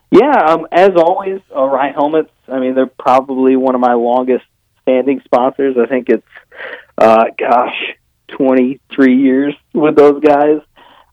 Yeah, 0.10 0.44
um, 0.48 0.66
as 0.72 0.90
always, 0.98 1.40
uh, 1.52 1.60
Arai 1.60 1.94
Helmets. 1.94 2.32
I 2.48 2.60
mean, 2.60 2.74
they're 2.74 2.88
probably 2.88 3.56
one 3.58 3.76
of 3.76 3.82
my 3.82 3.94
longest 3.94 4.44
standing 4.82 5.22
sponsors. 5.24 5.78
I 5.78 5.86
think 5.86 6.10
it's, 6.10 6.28
uh, 7.02 7.26
gosh, 7.38 7.76
23 8.30 9.18
years 9.18 9.56
with 9.74 9.96
those 9.96 10.22
guys. 10.22 10.62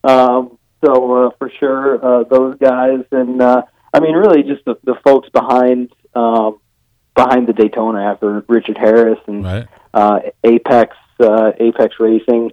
Um, 0.05 0.59
so 0.85 1.27
uh, 1.27 1.31
for 1.39 1.51
sure, 1.59 2.05
uh, 2.05 2.25
those 2.25 2.57
guys, 2.59 3.05
and 3.11 3.43
uh, 3.43 3.63
I 3.93 4.01
mean, 4.01 4.15
really, 4.15 4.43
just 4.43 4.65
the, 4.65 4.77
the 4.85 4.95
folks 5.03 5.29
behind 5.31 5.93
um, 6.15 6.61
behind 7.15 7.49
the 7.49 7.53
Daytona 7.53 8.01
after 8.13 8.45
Richard 8.49 8.79
Harris 8.79 9.19
and 9.27 9.45
right. 9.45 9.67
uh, 9.93 10.21
Apex 10.45 10.97
uh, 11.21 11.53
Apex 11.59 11.97
Racing, 11.99 12.53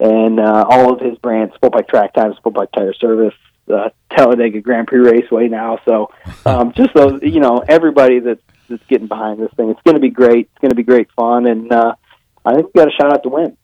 and 0.00 0.40
uh, 0.40 0.64
all 0.68 0.92
of 0.92 1.00
his 1.00 1.18
brands, 1.18 1.54
Sport 1.56 1.74
Bike 1.74 1.88
Track 1.88 2.14
Time, 2.14 2.34
Sport 2.36 2.54
Bike 2.54 2.72
Tire 2.72 2.94
Service, 2.94 3.34
uh, 3.70 3.90
Talladega 4.10 4.60
Grand 4.60 4.86
Prix 4.86 5.00
Raceway 5.00 5.48
now. 5.48 5.78
So 5.84 6.10
um, 6.46 6.72
just 6.76 6.94
those, 6.94 7.20
you 7.22 7.40
know, 7.40 7.62
everybody 7.68 8.20
that's 8.20 8.40
that's 8.68 8.84
getting 8.86 9.08
behind 9.08 9.40
this 9.40 9.50
thing. 9.56 9.70
It's 9.70 9.82
going 9.82 9.96
to 9.96 10.00
be 10.00 10.10
great. 10.10 10.48
It's 10.52 10.60
going 10.60 10.70
to 10.70 10.76
be 10.76 10.82
great 10.82 11.10
fun, 11.12 11.46
and 11.46 11.72
uh, 11.72 11.94
I 12.48 12.54
think 12.54 12.66
we 12.74 12.80
got 12.80 12.88
a 12.88 12.90
shot 12.90 13.12
at 13.12 13.22
the 13.22 13.28
win. 13.28 13.56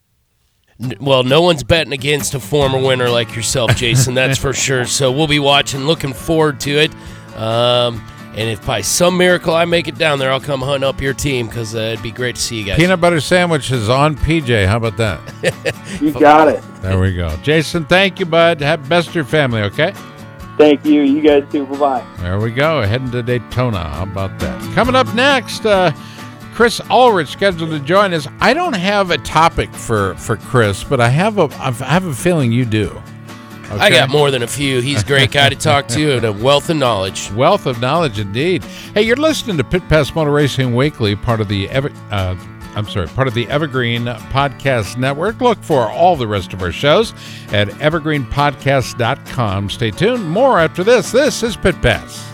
Well, 1.00 1.22
no 1.22 1.40
one's 1.40 1.62
betting 1.62 1.92
against 1.92 2.34
a 2.34 2.40
former 2.40 2.78
winner 2.78 3.08
like 3.08 3.34
yourself, 3.36 3.76
Jason. 3.76 4.14
That's 4.14 4.38
for 4.38 4.52
sure. 4.52 4.84
So 4.94 5.10
we'll 5.10 5.26
be 5.26 5.38
watching, 5.38 5.86
looking 5.86 6.12
forward 6.12 6.60
to 6.60 6.70
it. 6.70 6.94
Um, 7.36 8.04
and 8.36 8.50
if 8.50 8.64
by 8.66 8.80
some 8.80 9.16
miracle 9.16 9.54
I 9.54 9.64
make 9.64 9.86
it 9.86 9.96
down 9.96 10.18
there, 10.18 10.32
I'll 10.32 10.40
come 10.40 10.60
hunt 10.60 10.82
up 10.82 11.00
your 11.00 11.14
team 11.14 11.46
because 11.46 11.74
uh, 11.74 11.78
it'd 11.78 12.02
be 12.02 12.10
great 12.10 12.34
to 12.34 12.40
see 12.42 12.58
you 12.58 12.64
guys. 12.64 12.76
Peanut 12.76 13.00
butter 13.00 13.20
sandwiches 13.20 13.88
on 13.88 14.16
PJ. 14.16 14.66
How 14.66 14.76
about 14.76 14.96
that? 14.96 15.20
you 16.02 16.12
got 16.12 16.48
it. 16.48 16.62
There 16.82 16.98
we 16.98 17.14
go. 17.14 17.34
Jason, 17.42 17.84
thank 17.84 18.18
you, 18.18 18.26
bud. 18.26 18.60
Have 18.60 18.88
best 18.88 19.08
of 19.08 19.14
your 19.14 19.24
family, 19.24 19.62
okay? 19.62 19.94
Thank 20.58 20.84
you. 20.84 21.02
You 21.02 21.20
guys 21.20 21.44
too. 21.50 21.66
Bye 21.66 21.78
bye. 21.78 22.06
There 22.18 22.38
we 22.38 22.50
go. 22.50 22.82
Heading 22.82 23.10
to 23.12 23.22
Daytona. 23.22 23.88
How 23.88 24.02
about 24.02 24.38
that? 24.40 24.74
Coming 24.74 24.94
up 24.94 25.12
next, 25.14 25.64
uh, 25.66 25.92
Chris 26.54 26.80
Ulrich 26.88 27.28
scheduled 27.28 27.70
to 27.70 27.80
join 27.80 28.14
us. 28.14 28.28
I 28.40 28.54
don't 28.54 28.76
have 28.76 29.10
a 29.10 29.18
topic 29.18 29.74
for 29.74 30.14
for 30.14 30.36
Chris, 30.36 30.84
but 30.84 31.00
I 31.00 31.08
have 31.08 31.38
a 31.38 31.48
I 31.58 31.72
have 31.72 32.06
a 32.06 32.14
feeling 32.14 32.52
you 32.52 32.64
do. 32.64 33.02
Okay? 33.64 33.80
I 33.80 33.90
got 33.90 34.10
more 34.10 34.30
than 34.30 34.42
a 34.42 34.46
few. 34.46 34.80
He's 34.80 35.02
a 35.02 35.06
great 35.06 35.32
guy 35.32 35.48
to 35.48 35.56
talk 35.56 35.88
to 35.88 36.16
and 36.16 36.24
a 36.24 36.32
wealth 36.44 36.70
of 36.70 36.76
knowledge. 36.76 37.32
Wealth 37.32 37.66
of 37.66 37.80
knowledge 37.80 38.20
indeed. 38.20 38.62
Hey, 38.94 39.02
you're 39.02 39.16
listening 39.16 39.56
to 39.56 39.64
Pit 39.64 39.82
Pass 39.88 40.14
Motor 40.14 40.30
Racing 40.30 40.76
Weekly, 40.76 41.16
part 41.16 41.40
of 41.40 41.48
the 41.48 41.68
Ever, 41.70 41.90
uh, 42.12 42.36
I'm 42.76 42.88
sorry, 42.88 43.08
part 43.08 43.26
of 43.26 43.34
the 43.34 43.48
Evergreen 43.48 44.04
Podcast 44.04 44.96
Network. 44.96 45.40
Look 45.40 45.60
for 45.62 45.90
all 45.90 46.14
the 46.14 46.28
rest 46.28 46.52
of 46.52 46.62
our 46.62 46.72
shows 46.72 47.14
at 47.52 47.68
evergreenpodcast.com. 47.68 49.70
Stay 49.70 49.90
tuned. 49.90 50.30
More 50.30 50.60
after 50.60 50.84
this. 50.84 51.10
This 51.10 51.42
is 51.42 51.56
Pit 51.56 51.80
Pass. 51.82 52.33